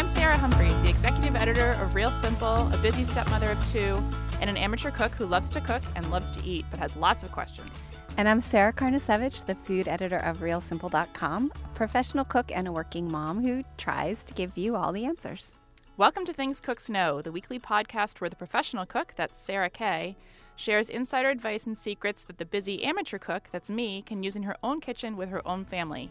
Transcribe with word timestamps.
I'm 0.00 0.08
Sarah 0.08 0.38
Humphreys, 0.38 0.72
the 0.80 0.88
executive 0.88 1.36
editor 1.36 1.72
of 1.72 1.94
Real 1.94 2.10
Simple, 2.10 2.72
a 2.72 2.78
busy 2.78 3.04
stepmother 3.04 3.50
of 3.50 3.70
two, 3.70 4.02
and 4.40 4.48
an 4.48 4.56
amateur 4.56 4.90
cook 4.90 5.14
who 5.14 5.26
loves 5.26 5.50
to 5.50 5.60
cook 5.60 5.82
and 5.94 6.10
loves 6.10 6.30
to 6.30 6.42
eat, 6.42 6.64
but 6.70 6.80
has 6.80 6.96
lots 6.96 7.22
of 7.22 7.30
questions. 7.32 7.90
And 8.16 8.26
I'm 8.26 8.40
Sarah 8.40 8.72
Karnasiewicz, 8.72 9.44
the 9.44 9.54
food 9.56 9.88
editor 9.88 10.16
of 10.16 10.38
RealSimple.com, 10.38 11.52
a 11.54 11.68
professional 11.76 12.24
cook 12.24 12.50
and 12.50 12.66
a 12.66 12.72
working 12.72 13.12
mom 13.12 13.42
who 13.42 13.62
tries 13.76 14.24
to 14.24 14.32
give 14.32 14.56
you 14.56 14.74
all 14.74 14.90
the 14.90 15.04
answers. 15.04 15.58
Welcome 15.98 16.24
to 16.24 16.32
Things 16.32 16.60
Cooks 16.60 16.88
Know, 16.88 17.20
the 17.20 17.30
weekly 17.30 17.58
podcast 17.58 18.22
where 18.22 18.30
the 18.30 18.36
professional 18.36 18.86
cook, 18.86 19.12
that's 19.16 19.38
Sarah 19.38 19.68
Kay, 19.68 20.16
shares 20.56 20.88
insider 20.88 21.28
advice 21.28 21.66
and 21.66 21.76
secrets 21.76 22.22
that 22.22 22.38
the 22.38 22.46
busy 22.46 22.84
amateur 22.84 23.18
cook, 23.18 23.50
that's 23.52 23.68
me, 23.68 24.00
can 24.00 24.22
use 24.22 24.34
in 24.34 24.44
her 24.44 24.56
own 24.62 24.80
kitchen 24.80 25.18
with 25.18 25.28
her 25.28 25.46
own 25.46 25.66
family. 25.66 26.10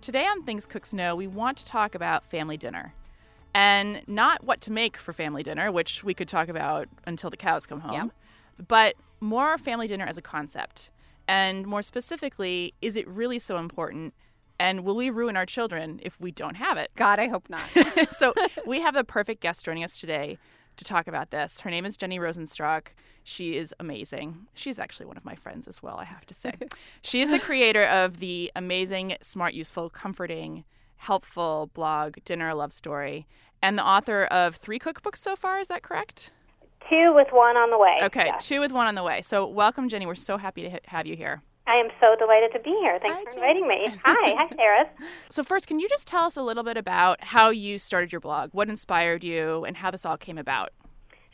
Today 0.00 0.26
on 0.26 0.42
Things 0.42 0.66
Cooks 0.66 0.92
Know, 0.92 1.14
we 1.14 1.28
want 1.28 1.56
to 1.58 1.64
talk 1.64 1.94
about 1.94 2.26
family 2.26 2.56
dinner. 2.56 2.94
And 3.54 4.02
not 4.06 4.44
what 4.44 4.60
to 4.62 4.72
make 4.72 4.96
for 4.96 5.12
family 5.12 5.42
dinner, 5.42 5.70
which 5.70 6.02
we 6.02 6.14
could 6.14 6.28
talk 6.28 6.48
about 6.48 6.88
until 7.06 7.28
the 7.30 7.36
cows 7.36 7.66
come 7.66 7.80
home, 7.80 8.10
Yep. 8.58 8.68
but 8.68 8.94
more 9.20 9.58
family 9.58 9.86
dinner 9.86 10.06
as 10.06 10.16
a 10.16 10.22
concept. 10.22 10.90
And 11.28 11.66
more 11.66 11.82
specifically, 11.82 12.74
is 12.80 12.96
it 12.96 13.06
really 13.06 13.38
so 13.38 13.58
important? 13.58 14.14
And 14.58 14.84
will 14.84 14.96
we 14.96 15.10
ruin 15.10 15.36
our 15.36 15.46
children 15.46 16.00
if 16.02 16.20
we 16.20 16.30
don't 16.30 16.54
have 16.56 16.76
it? 16.78 16.90
God, 16.96 17.18
I 17.18 17.28
hope 17.28 17.48
not. 17.50 17.62
so 18.16 18.32
we 18.66 18.80
have 18.80 18.94
the 18.94 19.04
perfect 19.04 19.40
guest 19.40 19.64
joining 19.64 19.84
us 19.84 19.98
today 20.00 20.38
to 20.76 20.84
talk 20.84 21.06
about 21.06 21.30
this. 21.30 21.60
Her 21.60 21.70
name 21.70 21.84
is 21.84 21.96
Jenny 21.96 22.18
Rosenstrach. 22.18 22.88
She 23.24 23.56
is 23.56 23.74
amazing. 23.78 24.46
She's 24.54 24.78
actually 24.78 25.06
one 25.06 25.16
of 25.16 25.24
my 25.24 25.34
friends 25.34 25.68
as 25.68 25.82
well, 25.82 25.96
I 25.96 26.04
have 26.04 26.26
to 26.26 26.34
say. 26.34 26.54
she 27.02 27.20
is 27.20 27.28
the 27.28 27.38
creator 27.38 27.84
of 27.84 28.18
the 28.18 28.50
amazing, 28.56 29.16
smart, 29.20 29.54
useful, 29.54 29.90
comforting, 29.90 30.64
helpful 30.96 31.70
blog 31.74 32.16
Dinner 32.24 32.48
a 32.48 32.54
Love 32.54 32.72
Story 32.72 33.26
and 33.62 33.78
the 33.78 33.86
author 33.86 34.24
of 34.24 34.56
three 34.56 34.78
cookbooks 34.78 35.18
so 35.18 35.36
far. 35.36 35.60
Is 35.60 35.68
that 35.68 35.82
correct? 35.82 36.30
Two 36.90 37.12
with 37.14 37.28
one 37.30 37.56
on 37.56 37.70
the 37.70 37.78
way. 37.78 37.98
Okay, 38.02 38.26
Yes. 38.26 38.46
two 38.46 38.60
with 38.60 38.72
one 38.72 38.86
on 38.86 38.94
the 38.96 39.02
way. 39.04 39.22
So 39.22 39.46
welcome, 39.46 39.88
Jenny. 39.88 40.04
We're 40.04 40.14
so 40.16 40.36
happy 40.36 40.62
to 40.62 40.70
ha- 40.70 40.78
have 40.86 41.06
you 41.06 41.16
here. 41.16 41.42
I 41.64 41.76
am 41.76 41.88
so 42.00 42.16
delighted 42.18 42.52
to 42.54 42.58
be 42.58 42.70
here. 42.80 42.98
Thanks 43.00 43.16
Hi, 43.18 43.24
for 43.24 43.30
Jenny. 43.38 43.60
inviting 43.60 43.68
me. 43.68 43.96
Hi, 44.04 44.34
hi, 44.36 44.48
Sarah. 44.56 44.90
So 45.30 45.44
first, 45.44 45.68
can 45.68 45.78
you 45.78 45.88
just 45.88 46.08
tell 46.08 46.24
us 46.24 46.36
a 46.36 46.42
little 46.42 46.64
bit 46.64 46.76
about 46.76 47.22
how 47.22 47.50
you 47.50 47.78
started 47.78 48.10
your 48.10 48.20
blog, 48.20 48.50
what 48.52 48.68
inspired 48.68 49.22
you, 49.22 49.64
and 49.64 49.76
how 49.76 49.92
this 49.92 50.04
all 50.04 50.16
came 50.16 50.38
about? 50.38 50.70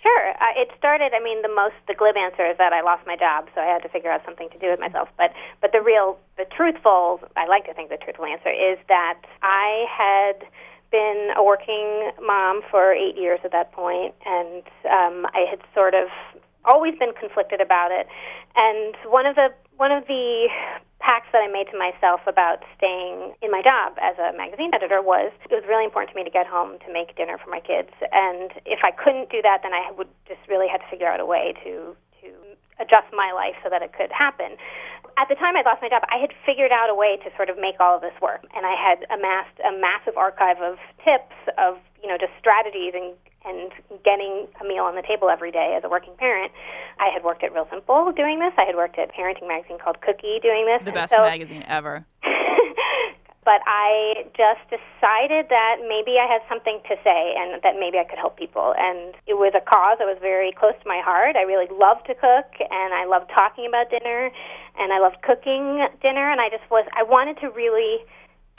Sure. 0.02 0.30
Uh, 0.38 0.52
it 0.54 0.68
started. 0.78 1.12
I 1.18 1.24
mean, 1.24 1.40
the 1.42 1.48
most 1.52 1.74
the 1.88 1.94
glib 1.94 2.16
answer 2.16 2.46
is 2.48 2.56
that 2.58 2.72
I 2.74 2.82
lost 2.82 3.04
my 3.06 3.16
job, 3.16 3.48
so 3.54 3.62
I 3.62 3.64
had 3.66 3.82
to 3.82 3.88
figure 3.88 4.12
out 4.12 4.20
something 4.24 4.48
to 4.50 4.58
do 4.58 4.68
with 4.70 4.78
myself. 4.78 5.08
But 5.16 5.32
but 5.62 5.72
the 5.72 5.80
real, 5.80 6.18
the 6.36 6.44
truthful, 6.54 7.20
I 7.36 7.46
like 7.48 7.64
to 7.64 7.74
think 7.74 7.88
the 7.88 7.96
truthful 7.96 8.26
answer 8.26 8.50
is 8.50 8.78
that 8.88 9.18
I 9.42 9.86
had 9.90 10.46
been 10.90 11.30
a 11.36 11.42
working 11.42 12.10
mom 12.24 12.62
for 12.70 12.92
eight 12.92 13.16
years 13.16 13.40
at 13.44 13.52
that 13.52 13.72
point, 13.72 14.14
and 14.24 14.62
um, 14.88 15.26
I 15.34 15.46
had 15.48 15.60
sort 15.74 15.94
of 15.94 16.08
always 16.64 16.94
been 16.98 17.12
conflicted 17.12 17.60
about 17.60 17.90
it. 17.90 18.06
And 18.56 18.94
one 19.06 19.26
of 19.26 19.34
the 19.36 19.48
one 19.76 19.92
of 19.92 20.06
the 20.06 20.48
pacts 20.98 21.28
that 21.32 21.38
I 21.38 21.46
made 21.46 21.70
to 21.70 21.78
myself 21.78 22.20
about 22.26 22.66
staying 22.76 23.32
in 23.40 23.50
my 23.50 23.62
job 23.62 23.94
as 24.02 24.18
a 24.18 24.36
magazine 24.36 24.74
editor 24.74 25.00
was 25.00 25.30
it 25.48 25.54
was 25.54 25.64
really 25.68 25.84
important 25.84 26.10
to 26.12 26.16
me 26.16 26.24
to 26.24 26.30
get 26.30 26.46
home 26.46 26.78
to 26.84 26.92
make 26.92 27.16
dinner 27.16 27.38
for 27.38 27.50
my 27.50 27.60
kids. 27.60 27.90
And 28.10 28.50
if 28.66 28.80
I 28.82 28.90
couldn't 28.90 29.30
do 29.30 29.40
that, 29.42 29.62
then 29.62 29.72
I 29.72 29.90
would 29.96 30.10
just 30.26 30.42
really 30.48 30.66
have 30.68 30.80
to 30.80 30.88
figure 30.90 31.06
out 31.06 31.20
a 31.20 31.26
way 31.26 31.54
to 31.64 31.94
to 32.22 32.28
adjust 32.80 33.10
my 33.14 33.30
life 33.32 33.54
so 33.62 33.70
that 33.70 33.82
it 33.82 33.92
could 33.94 34.10
happen. 34.10 34.58
At 35.18 35.26
the 35.26 35.34
time 35.34 35.58
I 35.58 35.66
lost 35.66 35.82
my 35.82 35.90
job, 35.90 36.06
I 36.14 36.22
had 36.22 36.30
figured 36.46 36.70
out 36.70 36.86
a 36.86 36.94
way 36.94 37.18
to 37.26 37.28
sort 37.34 37.50
of 37.50 37.58
make 37.58 37.82
all 37.82 37.98
of 37.98 38.02
this 38.06 38.14
work, 38.22 38.46
and 38.54 38.62
I 38.62 38.78
had 38.78 39.02
amassed 39.10 39.58
a 39.66 39.74
massive 39.74 40.14
archive 40.16 40.62
of 40.62 40.78
tips 41.02 41.34
of 41.58 41.82
you 41.98 42.06
know 42.06 42.14
just 42.14 42.30
strategies 42.38 42.94
and 42.94 43.18
and 43.42 43.74
getting 44.06 44.46
a 44.62 44.64
meal 44.64 44.86
on 44.86 44.94
the 44.94 45.02
table 45.02 45.28
every 45.28 45.50
day 45.50 45.74
as 45.76 45.82
a 45.82 45.90
working 45.90 46.14
parent. 46.18 46.52
I 47.02 47.10
had 47.10 47.24
worked 47.24 47.42
at 47.42 47.52
Real 47.52 47.66
Simple 47.66 48.12
doing 48.14 48.38
this. 48.38 48.54
I 48.58 48.64
had 48.64 48.76
worked 48.76 48.98
at 48.98 49.10
a 49.10 49.12
parenting 49.12 49.48
magazine 49.48 49.78
called 49.82 50.00
Cookie 50.00 50.38
doing 50.38 50.66
this. 50.66 50.86
The 50.86 50.92
best 50.92 51.10
so, 51.10 51.22
magazine 51.22 51.64
ever. 51.66 52.06
but 53.48 53.64
I 53.64 54.28
just 54.36 54.60
decided 54.68 55.48
that 55.48 55.80
maybe 55.88 56.20
I 56.20 56.28
had 56.28 56.44
something 56.52 56.84
to 56.84 57.00
say 57.00 57.32
and 57.32 57.56
that 57.64 57.80
maybe 57.80 57.96
I 57.96 58.04
could 58.04 58.20
help 58.20 58.36
people. 58.36 58.76
And 58.76 59.16
it 59.24 59.40
was 59.40 59.56
a 59.56 59.64
cause 59.64 59.96
that 59.96 60.04
was 60.04 60.20
very 60.20 60.52
close 60.52 60.76
to 60.76 60.84
my 60.84 61.00
heart. 61.00 61.32
I 61.32 61.48
really 61.48 61.64
love 61.72 62.04
to 62.04 62.12
cook 62.12 62.60
and 62.60 62.92
I 62.92 63.08
love 63.08 63.24
talking 63.32 63.64
about 63.64 63.88
dinner 63.88 64.28
and 64.76 64.92
I 64.92 65.00
loved 65.00 65.24
cooking 65.24 65.80
dinner 66.04 66.28
and 66.28 66.44
I 66.44 66.52
just 66.52 66.68
was 66.68 66.84
I 66.92 67.08
wanted 67.08 67.40
to 67.40 67.48
really 67.48 68.04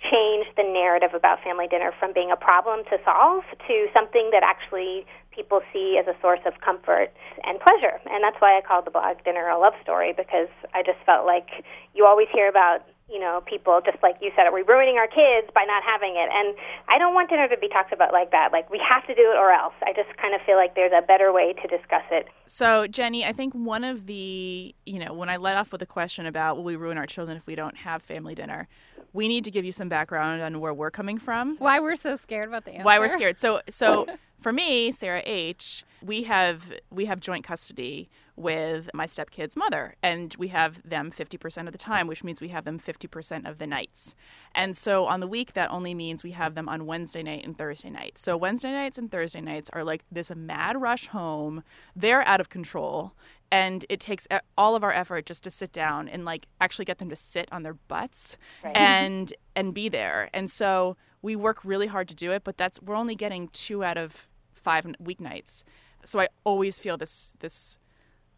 change 0.02 0.50
the 0.58 0.66
narrative 0.66 1.14
about 1.14 1.38
family 1.46 1.70
dinner 1.70 1.94
from 2.02 2.10
being 2.10 2.34
a 2.34 2.40
problem 2.40 2.82
to 2.90 2.98
solve 3.06 3.46
to 3.70 3.76
something 3.94 4.34
that 4.34 4.42
actually 4.42 5.06
people 5.30 5.62
see 5.70 6.02
as 6.02 6.10
a 6.10 6.18
source 6.18 6.42
of 6.50 6.58
comfort 6.66 7.14
and 7.46 7.62
pleasure. 7.62 8.02
And 8.10 8.26
that's 8.26 8.42
why 8.42 8.58
I 8.58 8.66
called 8.66 8.90
the 8.90 8.96
blog 8.96 9.22
Dinner 9.22 9.54
a 9.54 9.60
Love 9.62 9.78
Story 9.86 10.18
because 10.18 10.50
I 10.74 10.82
just 10.82 10.98
felt 11.06 11.30
like 11.30 11.62
you 11.94 12.10
always 12.10 12.28
hear 12.34 12.50
about 12.50 12.90
you 13.12 13.20
know, 13.20 13.42
people 13.46 13.82
just 13.84 13.98
like 14.04 14.16
you 14.22 14.32
said, 14.36 14.46
are 14.46 14.54
we 14.54 14.62
ruining 14.62 14.98
our 14.98 15.08
kids 15.08 15.50
by 15.54 15.64
not 15.66 15.84
having 15.84 16.16
it? 16.16 16.30
And 16.32 16.56
I 16.88 16.98
don't 16.98 17.14
want 17.14 17.30
dinner 17.30 17.48
to 17.48 17.58
be 17.58 17.68
talked 17.68 17.92
about 17.92 18.14
like 18.14 18.32
that. 18.32 18.52
Like 18.52 18.70
we 18.70 18.80
have 18.88 19.06
to 19.08 19.16
do 19.16 19.22
it 19.22 19.38
or 19.38 19.52
else. 19.52 19.74
I 19.84 19.94
just 19.94 20.16
kind 20.18 20.36
of 20.36 20.42
feel 20.46 20.56
like 20.56 20.76
there's 20.76 20.92
a 20.96 21.06
better 21.06 21.34
way 21.34 21.54
to 21.54 21.68
discuss 21.68 22.04
it. 22.12 22.28
So, 22.46 22.88
Jenny, 22.88 23.26
I 23.26 23.32
think 23.32 23.54
one 23.54 23.84
of 23.84 24.06
the, 24.06 24.76
you 24.86 25.00
know, 25.00 25.14
when 25.14 25.30
I 25.30 25.38
let 25.38 25.58
off 25.58 25.72
with 25.72 25.82
a 25.82 25.88
question 25.88 26.26
about 26.26 26.58
will 26.58 26.64
we 26.64 26.76
ruin 26.76 26.98
our 26.98 27.08
children 27.08 27.38
if 27.38 27.48
we 27.48 27.56
don't 27.56 27.78
have 27.78 28.02
family 28.04 28.36
dinner, 28.36 28.68
we 29.14 29.28
need 29.28 29.44
to 29.46 29.52
give 29.52 29.66
you 29.66 29.72
some 29.72 29.90
background 29.90 30.42
on 30.42 30.60
where 30.60 30.74
we're 30.74 30.92
coming 30.92 31.18
from, 31.18 31.58
Why 31.58 31.80
we're 31.80 31.96
so 31.96 32.16
scared 32.16 32.48
about 32.48 32.66
the 32.66 32.72
answer? 32.72 32.84
why 32.84 33.00
we're 33.00 33.10
scared. 33.10 33.40
So, 33.40 33.62
so 33.70 34.06
for 34.40 34.54
me, 34.54 34.92
Sarah 34.92 35.24
H, 35.26 35.84
we 36.04 36.24
have 36.24 36.72
we 36.92 37.06
have 37.06 37.20
joint 37.20 37.44
custody 37.44 38.10
with 38.40 38.90
my 38.94 39.06
stepkid's 39.06 39.56
mother, 39.56 39.96
and 40.02 40.34
we 40.40 40.48
have 40.48 40.82
them 40.88 41.12
50% 41.12 41.68
of 41.68 41.72
the 41.74 41.78
time, 41.78 42.08
which 42.08 42.24
means 42.24 42.40
we 42.40 42.48
have 42.50 42.64
them 42.64 42.80
50% 42.80 43.48
of 43.48 43.58
the 43.58 43.68
nights. 43.68 44.16
And 44.56 44.78
so 44.78 45.06
on 45.06 45.20
the 45.20 45.28
week, 45.28 45.54
that 45.54 45.70
only 45.70 45.94
means 45.94 46.24
we 46.24 46.32
have 46.32 46.56
them 46.56 46.70
on 46.70 46.86
Wednesday 46.86 47.22
night 47.22 47.46
and 47.46 47.58
Thursday 47.58 47.90
night. 47.90 48.18
So 48.18 48.38
Wednesday 48.38 48.72
nights 48.72 48.98
and 48.98 49.12
Thursday 49.12 49.42
nights 49.42 49.70
are 49.74 49.84
like 49.84 50.04
this 50.10 50.32
mad 50.34 50.82
rush 50.82 51.08
home. 51.08 51.64
They're 51.96 52.26
out 52.28 52.40
of 52.40 52.50
control. 52.50 53.14
And 53.52 53.84
it 53.90 54.00
takes 54.00 54.28
all 54.58 54.76
of 54.76 54.84
our 54.84 54.94
effort 54.94 55.26
just 55.26 55.44
to 55.44 55.52
sit 55.52 55.72
down 55.72 56.08
and 56.08 56.24
like 56.24 56.46
actually 56.62 56.86
get 56.86 57.00
them 57.00 57.10
to 57.10 57.16
sit 57.16 57.50
on 57.52 57.64
their 57.64 57.74
butts 57.74 58.38
and 58.64 59.34
and 59.56 59.74
be 59.74 59.90
there. 59.90 60.30
And 60.34 60.52
so 60.52 60.98
we 61.24 61.36
work 61.36 61.66
really 61.66 61.88
hard 61.88 62.08
to 62.10 62.16
do 62.16 62.32
it, 62.32 62.44
but 62.44 62.58
that's 62.58 62.80
we're 62.80 62.96
only 62.96 63.16
getting 63.16 63.48
two 63.48 63.84
out 63.84 63.98
of 63.98 64.30
five 64.54 64.86
weeknights. 65.04 65.64
So 66.06 66.20
I 66.20 66.28
always 66.44 66.78
feel 66.80 66.96
this 66.96 67.34
this 67.40 67.76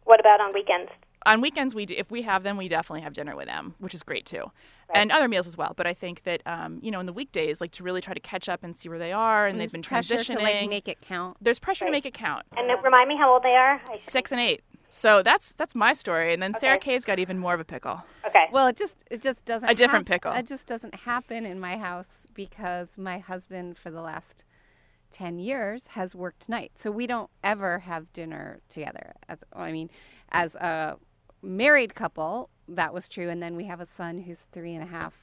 What 0.04 0.20
about 0.20 0.40
on 0.40 0.52
weekends? 0.52 0.90
on 1.24 1.40
weekends 1.40 1.72
we 1.72 1.86
do, 1.86 1.94
if 1.96 2.10
we 2.10 2.22
have 2.22 2.42
them 2.42 2.56
we 2.56 2.66
definitely 2.66 3.00
have 3.00 3.12
dinner 3.14 3.36
with 3.36 3.46
them 3.46 3.76
which 3.78 3.94
is 3.94 4.02
great 4.02 4.26
too 4.26 4.50
and 4.92 5.12
other 5.12 5.28
meals 5.28 5.46
as 5.46 5.56
well 5.56 5.72
but 5.76 5.86
i 5.86 5.94
think 5.94 6.24
that 6.24 6.42
um, 6.46 6.80
you 6.82 6.90
know 6.90 6.98
in 6.98 7.06
the 7.06 7.12
weekdays 7.12 7.60
like 7.60 7.70
to 7.70 7.84
really 7.84 8.00
try 8.00 8.12
to 8.12 8.18
catch 8.18 8.48
up 8.48 8.64
and 8.64 8.76
see 8.76 8.88
where 8.88 8.98
they 8.98 9.12
are 9.12 9.46
and 9.46 9.60
they've 9.60 9.70
been 9.70 9.82
pressure 9.82 10.16
transitioning 10.16 10.36
to 10.38 10.42
like 10.42 10.68
make 10.68 10.88
it 10.88 11.00
count. 11.00 11.36
there's 11.40 11.60
pressure 11.60 11.84
to 11.84 11.92
make 11.92 12.04
it 12.04 12.12
count 12.12 12.44
And 12.56 12.68
remind 12.82 13.08
me 13.08 13.16
how 13.16 13.32
old 13.32 13.44
they 13.44 13.54
are. 13.54 13.80
I, 13.88 13.98
six 14.00 14.32
and 14.32 14.40
eight 14.40 14.64
so 14.90 15.22
that's 15.22 15.52
that's 15.52 15.76
my 15.76 15.92
story 15.92 16.32
and 16.34 16.42
then 16.42 16.54
sarah 16.54 16.74
Okay. 16.78 16.90
kay's 16.94 17.04
got 17.04 17.20
even 17.20 17.38
more 17.38 17.54
of 17.54 17.60
a 17.60 17.64
pickle 17.64 18.02
Okay. 18.26 18.46
Well, 18.50 18.66
it 18.68 18.76
just 18.76 19.04
it 19.10 19.20
just 19.22 19.44
doesn't 19.44 19.68
A 19.68 19.74
different 19.74 20.08
hap- 20.08 20.14
pickle. 20.22 20.32
It 20.32 20.46
just 20.46 20.66
doesn't 20.66 20.94
happen 20.94 21.44
in 21.44 21.60
my 21.60 21.76
house 21.76 22.26
because 22.34 22.96
my 22.96 23.18
husband 23.18 23.76
for 23.76 23.90
the 23.90 24.00
last 24.00 24.44
10 25.12 25.38
years 25.38 25.86
has 25.88 26.14
worked 26.14 26.48
nights. 26.48 26.82
So 26.82 26.90
we 26.90 27.06
don't 27.06 27.30
ever 27.44 27.80
have 27.80 28.12
dinner 28.12 28.60
together. 28.68 29.14
As 29.28 29.38
I 29.52 29.72
mean, 29.72 29.90
as 30.30 30.54
a 30.56 30.96
married 31.42 31.94
couple, 31.94 32.48
that 32.68 32.92
was 32.92 33.08
true. 33.08 33.28
And 33.28 33.42
then 33.42 33.56
we 33.56 33.64
have 33.64 33.80
a 33.80 33.86
son 33.86 34.18
who's 34.18 34.46
three 34.52 34.74
and 34.74 34.82
a 34.82 34.86
half 34.86 35.14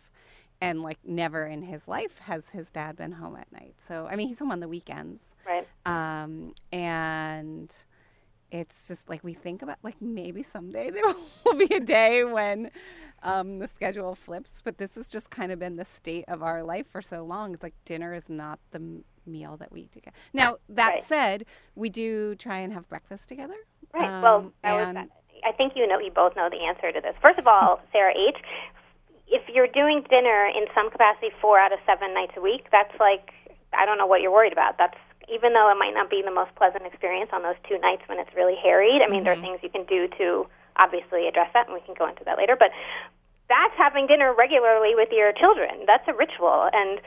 and 0.62 0.82
like 0.82 0.98
never 1.06 1.46
in 1.46 1.62
his 1.62 1.88
life 1.88 2.20
has 2.20 2.50
his 2.50 2.70
dad 2.70 2.96
been 2.98 3.14
home 3.14 3.36
at 3.36 3.52
night. 3.52 3.76
So 3.78 4.08
I 4.10 4.16
mean, 4.16 4.28
he's 4.28 4.40
home 4.40 4.52
on 4.52 4.60
the 4.60 4.68
weekends. 4.68 5.36
right. 5.48 5.68
Um, 5.86 6.54
and 6.72 7.74
it's 8.52 8.88
just 8.88 9.08
like 9.08 9.24
we 9.24 9.34
think 9.34 9.62
about 9.62 9.78
like 9.84 10.02
maybe 10.02 10.44
someday 10.44 10.90
there 10.92 11.04
will 11.46 11.56
be 11.56 11.74
a 11.74 11.80
day 11.80 12.24
when 12.24 12.72
um, 13.24 13.60
the 13.60 13.68
schedule 13.68 14.16
flips, 14.16 14.62
but 14.64 14.78
this 14.78 14.96
has 14.96 15.10
just 15.10 15.30
kind 15.30 15.52
of 15.52 15.60
been 15.60 15.76
the 15.76 15.86
state 15.86 16.26
of 16.28 16.42
our 16.42 16.64
life 16.64 16.88
for 16.88 17.02
so 17.02 17.24
long. 17.24 17.54
It's 17.54 17.64
like 17.64 17.76
dinner 17.86 18.14
is 18.14 18.30
not 18.30 18.60
the 18.72 19.02
meal 19.26 19.58
that 19.58 19.72
we 19.72 19.82
eat 19.82 19.92
together. 19.94 20.16
Now 20.34 20.58
that 20.70 20.90
Right. 20.90 21.04
said, 21.04 21.46
we 21.76 21.90
do 21.90 22.36
try 22.36 22.60
and 22.60 22.74
have 22.74 22.88
breakfast 22.90 23.28
together. 23.30 23.56
Right. 23.94 24.22
well, 24.22 24.36
Um, 24.36 24.54
that 24.64 24.96
and- 24.96 25.12
I 25.46 25.52
think 25.54 25.74
you 25.76 25.88
know 25.88 26.00
you 26.00 26.12
both 26.12 26.36
know 26.36 26.50
the 26.50 26.66
answer 26.66 26.92
to 26.92 27.00
this. 27.02 27.16
First 27.24 27.40
of 27.40 27.48
all, 27.48 27.80
Sarah 27.94 28.14
H, 28.16 28.38
if 29.28 29.48
you're 29.48 29.68
doing 29.68 30.02
dinner 30.10 30.48
in 30.48 30.66
some 30.76 30.90
capacity 30.90 31.30
four 31.42 31.60
out 31.60 31.72
of 31.72 31.80
seven 31.86 32.14
nights 32.14 32.34
a 32.36 32.42
week, 32.42 32.68
that's 32.72 32.94
like 33.00 33.32
I 33.74 33.86
don't 33.86 33.98
know 33.98 34.08
what 34.08 34.22
you're 34.22 34.32
worried 34.32 34.52
about. 34.54 34.78
That's 34.78 34.98
even 35.32 35.54
though 35.54 35.70
it 35.72 35.78
might 35.78 35.94
not 35.94 36.10
be 36.10 36.24
the 36.26 36.32
most 36.32 36.54
pleasant 36.56 36.86
experience 36.86 37.30
on 37.32 37.44
those 37.44 37.56
two 37.70 37.78
nights 37.80 38.02
when 38.08 38.18
it's 38.20 38.34
really 38.36 38.56
harried. 38.56 39.02
I 39.04 39.08
mean, 39.08 39.24
there 39.24 39.34
are 39.34 39.40
things 39.42 39.60
you 39.62 39.70
can 39.70 39.86
do 39.86 40.08
to 40.18 40.48
obviously 40.78 41.28
address 41.28 41.52
that, 41.54 41.68
and 41.68 41.74
we 41.76 41.82
can 41.82 41.94
go 41.94 42.08
into 42.08 42.24
that 42.26 42.38
later. 42.38 42.56
But 42.58 42.72
that's 43.48 43.76
having 43.78 44.08
dinner 44.08 44.34
regularly 44.34 44.96
with 44.96 45.10
your 45.12 45.32
children. 45.34 45.86
That's 45.86 46.08
a 46.08 46.14
ritual, 46.14 46.70
and 46.74 47.00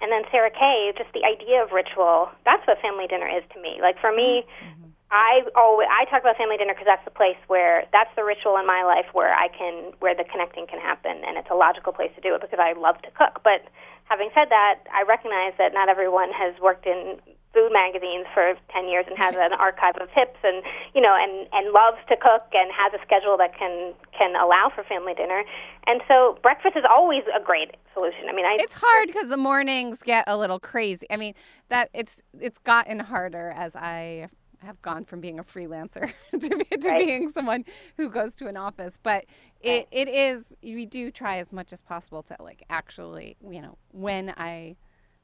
and 0.00 0.12
then 0.12 0.22
Sarah 0.30 0.50
Kay, 0.50 0.92
just 0.96 1.10
the 1.12 1.24
idea 1.26 1.62
of 1.62 1.72
ritual. 1.72 2.30
That's 2.44 2.62
what 2.66 2.78
family 2.80 3.06
dinner 3.06 3.26
is 3.26 3.42
to 3.54 3.58
me. 3.60 3.78
Like 3.82 3.98
for 4.00 4.14
me, 4.14 4.46
mm-hmm. 4.62 4.94
I 5.10 5.42
always 5.56 5.88
I 5.90 6.04
talk 6.06 6.20
about 6.20 6.36
family 6.36 6.56
dinner 6.56 6.74
because 6.74 6.86
that's 6.86 7.04
the 7.04 7.14
place 7.14 7.40
where 7.48 7.84
that's 7.92 8.12
the 8.14 8.22
ritual 8.22 8.56
in 8.58 8.66
my 8.66 8.84
life 8.84 9.10
where 9.12 9.32
I 9.32 9.48
can 9.48 9.92
where 9.98 10.14
the 10.14 10.24
connecting 10.24 10.66
can 10.66 10.78
happen, 10.78 11.24
and 11.26 11.36
it's 11.36 11.50
a 11.50 11.56
logical 11.56 11.92
place 11.92 12.12
to 12.14 12.20
do 12.20 12.34
it 12.34 12.40
because 12.40 12.60
I 12.60 12.76
love 12.78 13.00
to 13.02 13.10
cook. 13.16 13.40
But 13.42 13.66
having 14.04 14.30
said 14.34 14.50
that, 14.50 14.84
I 14.92 15.02
recognize 15.08 15.56
that 15.58 15.72
not 15.72 15.88
everyone 15.88 16.30
has 16.30 16.54
worked 16.60 16.86
in 16.86 17.18
food 17.52 17.72
magazines 17.72 18.26
for 18.34 18.54
10 18.72 18.88
years 18.88 19.06
and 19.08 19.16
has 19.16 19.34
an 19.36 19.52
archive 19.52 19.96
of 20.00 20.08
tips 20.12 20.38
and 20.44 20.62
you 20.94 21.00
know 21.00 21.16
and 21.16 21.48
and 21.52 21.72
loves 21.72 21.96
to 22.08 22.16
cook 22.16 22.44
and 22.52 22.70
has 22.72 22.92
a 22.92 23.02
schedule 23.04 23.36
that 23.38 23.56
can 23.58 23.94
can 24.16 24.36
allow 24.36 24.70
for 24.74 24.84
family 24.84 25.14
dinner. 25.14 25.42
And 25.86 26.02
so 26.06 26.38
breakfast 26.42 26.76
is 26.76 26.84
always 26.88 27.22
a 27.34 27.42
great 27.42 27.76
solution. 27.94 28.28
I 28.28 28.32
mean 28.34 28.44
I, 28.44 28.56
it's 28.60 28.74
hard 28.74 29.08
because 29.08 29.28
the 29.28 29.36
mornings 29.36 30.02
get 30.02 30.24
a 30.26 30.36
little 30.36 30.60
crazy. 30.60 31.06
I 31.10 31.16
mean 31.16 31.34
that 31.68 31.90
it's 31.94 32.22
it's 32.38 32.58
gotten 32.58 32.98
harder 33.00 33.52
as 33.56 33.74
i 33.74 34.28
have 34.60 34.80
gone 34.82 35.04
from 35.04 35.20
being 35.20 35.38
a 35.38 35.44
freelancer 35.44 36.12
to, 36.32 36.38
be, 36.40 36.64
to 36.64 36.88
right. 36.88 37.06
being 37.06 37.30
someone 37.30 37.64
who 37.96 38.10
goes 38.10 38.34
to 38.34 38.48
an 38.48 38.56
office. 38.56 38.98
But 39.02 39.26
it, 39.60 39.70
right. 39.70 39.88
it 39.92 40.08
is 40.08 40.44
we 40.62 40.84
do 40.84 41.10
try 41.10 41.38
as 41.38 41.52
much 41.52 41.72
as 41.72 41.80
possible 41.80 42.22
to 42.24 42.36
like 42.40 42.64
actually 42.70 43.36
you 43.48 43.60
know 43.60 43.76
when 43.92 44.34
i 44.36 44.76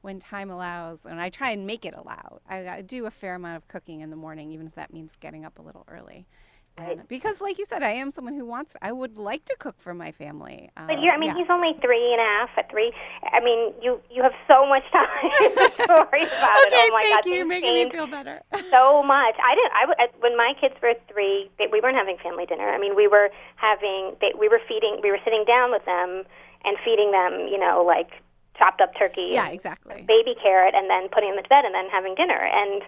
when 0.04 0.18
time 0.18 0.50
allows 0.50 1.04
and 1.06 1.20
i 1.20 1.28
try 1.28 1.50
and 1.50 1.66
make 1.66 1.84
it 1.84 1.94
allow 1.94 2.40
I, 2.48 2.68
I 2.68 2.82
do 2.82 3.06
a 3.06 3.10
fair 3.10 3.34
amount 3.34 3.56
of 3.56 3.68
cooking 3.68 4.00
in 4.00 4.10
the 4.10 4.16
morning 4.16 4.52
even 4.52 4.66
if 4.66 4.74
that 4.74 4.92
means 4.92 5.12
getting 5.20 5.44
up 5.44 5.58
a 5.58 5.62
little 5.62 5.84
early 5.88 6.26
Right. 6.76 7.06
Because, 7.06 7.40
like 7.40 7.58
you 7.58 7.64
said, 7.64 7.84
I 7.84 7.92
am 7.92 8.10
someone 8.10 8.34
who 8.34 8.44
wants. 8.44 8.74
I 8.82 8.90
would 8.90 9.16
like 9.16 9.44
to 9.44 9.54
cook 9.60 9.76
for 9.78 9.94
my 9.94 10.10
family. 10.10 10.70
Um, 10.76 10.88
but 10.88 11.00
you're. 11.00 11.14
I 11.14 11.18
mean, 11.18 11.30
yeah. 11.30 11.38
he's 11.38 11.46
only 11.48 11.70
three 11.80 12.10
and 12.10 12.20
a 12.20 12.24
half 12.24 12.50
at 12.58 12.68
three. 12.68 12.92
I 13.30 13.38
mean, 13.38 13.72
you 13.80 14.00
you 14.10 14.24
have 14.24 14.34
so 14.50 14.66
much 14.66 14.82
time 14.92 15.30
to 15.30 15.86
worry 15.88 16.26
about 16.26 16.58
okay, 16.66 16.82
it. 16.82 16.90
Oh 16.90 16.90
my 16.90 17.00
thank 17.02 17.22
God, 17.22 17.30
you. 17.30 17.34
You're 17.36 17.46
making 17.46 17.74
me 17.74 17.90
feel 17.90 18.08
better. 18.08 18.42
so 18.74 19.04
much. 19.04 19.36
I 19.38 19.54
didn't. 19.54 19.72
I 19.72 20.08
when 20.18 20.36
my 20.36 20.52
kids 20.60 20.74
were 20.82 20.94
three, 21.06 21.48
they, 21.58 21.68
we 21.70 21.80
weren't 21.80 21.96
having 21.96 22.18
family 22.18 22.44
dinner. 22.44 22.68
I 22.68 22.78
mean, 22.78 22.96
we 22.96 23.06
were 23.06 23.30
having. 23.54 24.16
They, 24.20 24.32
we 24.36 24.48
were 24.48 24.60
feeding. 24.66 24.98
We 25.00 25.12
were 25.12 25.22
sitting 25.22 25.44
down 25.46 25.70
with 25.70 25.84
them 25.84 26.24
and 26.64 26.76
feeding 26.84 27.12
them. 27.12 27.46
You 27.46 27.58
know, 27.58 27.84
like 27.86 28.10
chopped 28.58 28.80
up 28.80 28.94
turkey. 28.96 29.34
Yeah, 29.34 29.50
exactly. 29.50 30.02
Baby 30.06 30.34
carrot, 30.40 30.74
and 30.74 30.88
then 30.88 31.08
putting 31.10 31.34
them 31.34 31.42
to 31.42 31.48
bed, 31.48 31.64
and 31.66 31.74
then 31.74 31.90
having 31.90 32.14
dinner. 32.14 32.38
And 32.38 32.82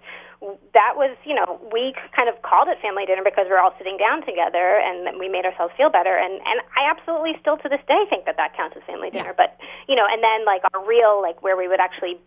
that 0.74 0.94
was, 0.94 1.16
you 1.24 1.34
know, 1.34 1.58
we 1.72 1.94
kind 2.14 2.28
of 2.28 2.40
called 2.42 2.68
it 2.68 2.78
family 2.80 3.06
dinner 3.06 3.24
because 3.24 3.46
we're 3.48 3.58
all 3.58 3.74
sitting 3.78 3.96
down 3.96 4.20
together 4.24 4.78
and 4.78 5.18
we 5.18 5.28
made 5.28 5.44
ourselves 5.44 5.72
feel 5.76 5.90
better. 5.90 6.14
And 6.14 6.38
and 6.44 6.60
I 6.76 6.84
absolutely 6.86 7.34
still 7.40 7.56
to 7.58 7.68
this 7.68 7.82
day 7.88 8.04
think 8.08 8.26
that 8.26 8.36
that 8.36 8.54
counts 8.56 8.76
as 8.76 8.84
family 8.84 9.10
dinner. 9.10 9.34
Yeah. 9.34 9.40
But 9.40 9.58
you 9.88 9.96
know, 9.96 10.06
and 10.06 10.22
then 10.22 10.44
like 10.44 10.62
our 10.72 10.80
real 10.84 11.20
like 11.22 11.42
where 11.42 11.56
we 11.56 11.68
would 11.68 11.80
actually 11.80 12.20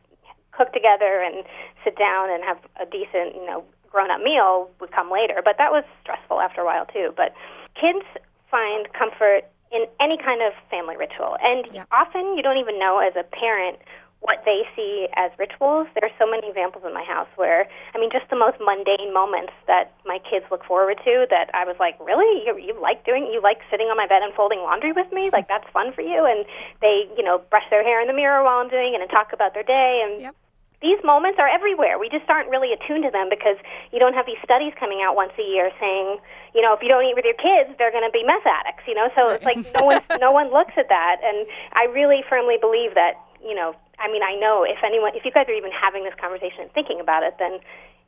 cook 0.51 0.73
together 0.73 1.21
and 1.21 1.45
sit 1.85 1.95
down 1.95 2.27
and 2.33 2.43
have 2.43 2.59
a 2.81 2.85
decent, 2.89 3.37
you 3.37 3.45
know, 3.45 3.63
grown 3.87 4.11
up 4.11 4.21
meal 4.21 4.69
would 4.81 4.91
come 4.91 5.11
later. 5.11 5.41
But 5.45 5.55
that 5.57 5.71
was 5.71 5.85
stressful 6.01 6.41
after 6.41 6.61
a 6.61 6.65
while 6.65 6.85
too. 6.85 7.13
But 7.15 7.33
kids 7.79 8.03
find 8.49 8.91
comfort 8.91 9.45
in 9.71 9.85
any 9.99 10.17
kind 10.17 10.41
of 10.41 10.53
family 10.69 10.97
ritual. 10.97 11.37
And 11.41 11.67
yeah. 11.73 11.85
often 11.91 12.35
you 12.35 12.43
don't 12.43 12.57
even 12.57 12.79
know 12.79 12.99
as 12.99 13.13
a 13.15 13.23
parent 13.23 13.77
what 14.21 14.43
they 14.43 14.67
see 14.75 15.07
as 15.15 15.31
rituals. 15.39 15.87
There 15.95 16.03
are 16.03 16.15
so 16.19 16.29
many 16.29 16.49
examples 16.49 16.83
in 16.85 16.93
my 16.93 17.03
house 17.03 17.29
where, 17.37 17.69
I 17.95 17.99
mean, 17.99 18.11
just 18.11 18.27
the 18.29 18.35
most 18.35 18.59
mundane 18.59 19.13
moments 19.13 19.53
that 19.67 19.95
my 20.05 20.19
kids 20.19 20.43
look 20.51 20.65
forward 20.65 20.99
to 21.05 21.25
that 21.29 21.49
I 21.53 21.63
was 21.63 21.77
like, 21.79 21.95
really? 22.03 22.43
You, 22.43 22.57
you 22.59 22.75
like 22.75 23.05
doing, 23.05 23.31
you 23.31 23.39
like 23.41 23.63
sitting 23.71 23.87
on 23.87 23.95
my 23.95 24.07
bed 24.07 24.21
and 24.21 24.33
folding 24.33 24.59
laundry 24.59 24.91
with 24.91 25.07
me? 25.13 25.29
Like, 25.31 25.47
that's 25.47 25.67
fun 25.71 25.93
for 25.93 26.01
you? 26.01 26.27
And 26.27 26.43
they, 26.81 27.07
you 27.15 27.23
know, 27.23 27.39
brush 27.49 27.63
their 27.69 27.83
hair 27.83 28.01
in 28.01 28.07
the 28.07 28.13
mirror 28.13 28.43
while 28.43 28.59
I'm 28.59 28.69
doing 28.69 28.93
it 28.93 28.99
and 28.99 29.09
talk 29.09 29.31
about 29.31 29.53
their 29.53 29.63
day. 29.63 30.03
And 30.03 30.21
yep. 30.21 30.35
These 30.81 30.99
moments 31.03 31.39
are 31.39 31.47
everywhere. 31.47 31.99
We 31.99 32.07
just 32.07 32.29
aren't 32.29 32.49
really 32.49 32.71
attuned 32.71 33.03
to 33.03 33.11
them 33.11 33.27
because 33.27 33.59
you 33.91 33.99
don't 33.99 34.15
have 34.15 34.25
these 34.25 34.39
studies 34.43 34.71
coming 34.79 35.03
out 35.03 35.15
once 35.15 35.35
a 35.35 35.43
year 35.43 35.71
saying, 35.79 36.19
you 36.55 36.61
know, 36.61 36.71
if 36.73 36.79
you 36.81 36.87
don't 36.87 37.03
eat 37.03 37.15
with 37.15 37.27
your 37.27 37.35
kids, 37.35 37.75
they're 37.77 37.91
going 37.91 38.07
to 38.07 38.15
be 38.15 38.23
meth 38.23 38.47
addicts, 38.47 38.87
you 38.87 38.95
know? 38.95 39.11
So 39.11 39.35
it's 39.35 39.43
like 39.43 39.59
no 39.75 39.83
one, 39.83 40.01
no 40.23 40.31
one 40.31 40.51
looks 40.51 40.73
at 40.79 40.87
that. 40.87 41.19
And 41.19 41.45
I 41.75 41.91
really 41.91 42.23
firmly 42.27 42.55
believe 42.55 42.95
that, 42.95 43.19
you 43.43 43.53
know, 43.53 43.75
I 43.99 44.07
mean, 44.07 44.23
I 44.23 44.39
know 44.39 44.63
if 44.63 44.79
anyone, 44.79 45.11
if 45.15 45.25
you 45.27 45.31
guys 45.31 45.51
are 45.51 45.57
even 45.57 45.71
having 45.75 46.07
this 46.07 46.15
conversation 46.15 46.63
and 46.63 46.71
thinking 46.71 47.03
about 47.03 47.23
it, 47.23 47.35
then 47.39 47.59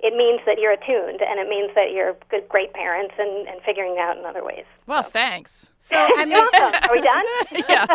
it 0.04 0.16
means 0.16 0.42
that 0.46 0.58
you're 0.58 0.72
attuned 0.72 1.22
and 1.22 1.40
it 1.40 1.48
means 1.48 1.72
that 1.76 1.92
you're 1.92 2.16
good, 2.30 2.48
great 2.50 2.74
parents 2.74 3.14
and, 3.20 3.48
and 3.48 3.62
figuring 3.64 3.94
it 3.94 4.00
out 4.00 4.18
in 4.18 4.26
other 4.26 4.44
ways. 4.44 4.66
Well, 4.88 5.04
so. 5.04 5.10
thanks. 5.10 5.70
So, 5.78 5.96
I 5.98 6.26
mean, 6.26 6.38
are 6.38 6.92
we 6.92 7.02
done? 7.02 7.26
yeah. 7.70 7.86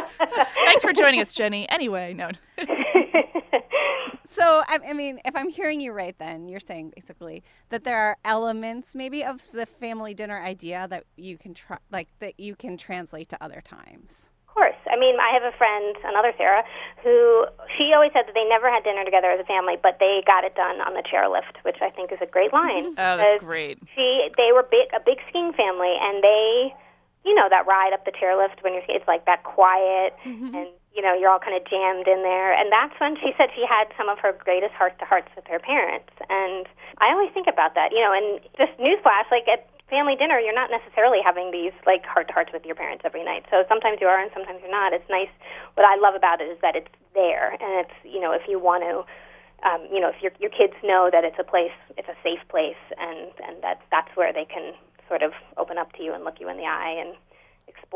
Thanks 0.67 0.83
for 0.83 0.93
joining 0.93 1.21
us, 1.21 1.33
Jenny. 1.33 1.69
Anyway, 1.69 2.15
no. 2.15 2.31
So, 4.29 4.63
I, 4.67 4.79
I 4.89 4.93
mean, 4.93 5.21
if 5.25 5.35
I'm 5.37 5.49
hearing 5.49 5.81
you 5.81 5.93
right, 5.93 6.17
then 6.19 6.49
you're 6.49 6.61
saying 6.61 6.93
basically 6.95 7.43
that 7.71 7.85
there 7.85 7.97
are 7.97 8.17
elements 8.25 8.95
maybe 8.95 9.25
of 9.25 9.41
the 9.53 9.67
family 9.67 10.15
dinner 10.15 10.41
idea 10.41 10.87
that 10.91 11.05
you 11.17 11.39
can 11.39 11.55
try, 11.55 11.79
like 11.91 12.09
that 12.21 12.39
you 12.39 12.55
can 12.57 12.77
translate 12.77 13.29
to 13.31 13.43
other 13.43 13.61
times 13.61 14.29
Of 14.49 14.55
course. 14.55 14.77
I 14.91 14.99
mean, 14.99 15.17
I 15.21 15.33
have 15.35 15.43
a 15.43 15.57
friend, 15.57 15.97
another 16.05 16.33
Sarah, 16.37 16.65
who 17.03 17.47
she 17.77 17.93
always 17.95 18.13
said 18.13 18.27
that 18.27 18.35
they 18.35 18.45
never 18.49 18.71
had 18.71 18.85
dinner 18.85 19.05
together 19.05 19.31
as 19.31 19.41
a 19.41 19.45
family, 19.45 19.77
but 19.83 19.99
they 20.01 20.23
got 20.27 20.45
it 20.45 20.55
done 20.55 20.81
on 20.81 20.95
the 20.95 21.03
chairlift, 21.03 21.63
which 21.63 21.77
I 21.83 21.91
think 21.91 22.13
is 22.13 22.19
a 22.21 22.27
great 22.27 22.53
line. 22.53 22.95
oh, 22.99 23.17
that's 23.17 23.43
great. 23.43 23.79
She, 23.95 24.29
they 24.37 24.53
were 24.53 24.63
big, 24.63 24.89
a 24.95 25.01
big 25.05 25.19
skiing 25.29 25.53
family, 25.53 25.95
and 26.01 26.23
they, 26.23 26.75
you 27.25 27.35
know, 27.35 27.49
that 27.51 27.67
ride 27.67 27.93
up 27.93 28.05
the 28.05 28.13
chairlift 28.13 28.63
when 28.63 28.75
you're, 28.75 28.83
it's 28.89 29.07
like 29.07 29.27
that 29.27 29.45
quiet, 29.45 30.15
mm-hmm. 30.25 30.55
and 30.55 30.69
you 30.97 31.05
know, 31.05 31.13
you're 31.13 31.29
all 31.29 31.39
kind 31.39 31.53
of 31.53 31.69
jammed 31.69 32.09
in 32.09 32.25
there. 32.25 32.57
And 32.57 32.73
that's 32.73 32.97
when 32.97 33.21
she 33.21 33.37
said 33.37 33.53
she 33.53 33.69
had 33.69 33.93
some 34.01 34.09
of 34.09 34.17
her 34.25 34.33
greatest 34.33 34.73
heart 34.73 34.97
to 34.99 35.05
hearts 35.05 35.29
with 35.37 35.45
her 35.53 35.61
parents. 35.61 36.09
And 36.33 36.65
I 36.99 37.13
always 37.13 37.29
think 37.37 37.47
about 37.47 37.77
that, 37.77 37.93
you 37.93 38.01
know, 38.01 38.17
and 38.17 38.41
just 38.57 38.73
newsflash, 38.81 39.29
like 39.29 39.45
at 39.45 39.69
family 39.93 40.17
dinner, 40.17 40.41
you're 40.41 40.57
not 40.57 40.73
necessarily 40.73 41.21
having 41.23 41.53
these 41.53 41.77
like 41.85 42.03
heart 42.09 42.29
to 42.29 42.35
hearts 42.35 42.51
with 42.53 42.65
your 42.65 42.75
parents 42.75 43.05
every 43.05 43.23
night. 43.23 43.45
So 43.53 43.63
sometimes 43.69 44.01
you 44.01 44.09
are 44.09 44.19
and 44.19 44.33
sometimes 44.33 44.65
you're 44.65 44.73
not. 44.73 44.97
It's 44.97 45.07
nice. 45.13 45.31
What 45.77 45.85
I 45.85 46.01
love 46.01 46.17
about 46.17 46.41
it 46.41 46.49
is 46.49 46.59
that 46.65 46.75
it's 46.75 46.91
there, 47.15 47.53
and 47.61 47.87
it's 47.87 47.97
you 48.03 48.19
know 48.19 48.33
if 48.33 48.43
you 48.49 48.59
want 48.59 48.83
to, 48.83 49.05
um, 49.69 49.87
you 49.93 50.01
know 50.01 50.09
if 50.11 50.19
your 50.25 50.33
your 50.41 50.51
kids 50.51 50.75
know 50.83 51.09
that 51.13 51.23
it's 51.23 51.39
a 51.39 51.45
place, 51.47 51.77
it's 51.97 52.09
a 52.09 52.19
safe 52.25 52.43
place, 52.49 52.81
and 52.99 53.31
and 53.47 53.63
that 53.63 53.85
that's 53.93 54.11
where 54.17 54.33
they 54.33 54.45
can 54.45 54.75
sort 55.07 55.23
of 55.23 55.33
open 55.57 55.79
up 55.79 55.93
to 55.95 56.03
you 56.03 56.13
and 56.13 56.25
look 56.25 56.41
you 56.41 56.49
in 56.49 56.57
the 56.57 56.67
eye 56.67 56.99
and 56.99 57.15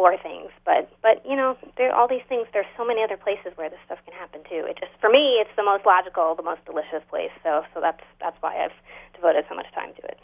explore 0.00 0.16
things. 0.22 0.50
But 0.64 0.90
but 1.02 1.24
you 1.28 1.36
know 1.36 1.56
there 1.76 1.94
all 1.94 2.08
these 2.08 2.24
things. 2.28 2.46
There's 2.52 2.66
so 2.76 2.84
many 2.84 3.02
other 3.02 3.16
places 3.16 3.52
where 3.56 3.68
this 3.68 3.78
stuff 3.86 3.98
can 4.04 4.14
happen 4.14 4.42
too. 4.48 4.64
It 4.68 4.78
just 4.78 4.92
for 5.00 5.10
me, 5.10 5.38
it's 5.40 5.50
the 5.56 5.62
most 5.62 5.84
logical, 5.86 6.34
the 6.34 6.42
most 6.42 6.64
delicious 6.64 7.02
place. 7.08 7.30
So 7.42 7.62
so 7.74 7.80
that's 7.80 8.00
that's 8.20 8.36
why 8.40 8.64
I've 8.64 8.76
devoted 9.14 9.44
so 9.48 9.54
much 9.54 9.66
time 9.74 9.92
to 9.94 10.02
it. 10.02 10.18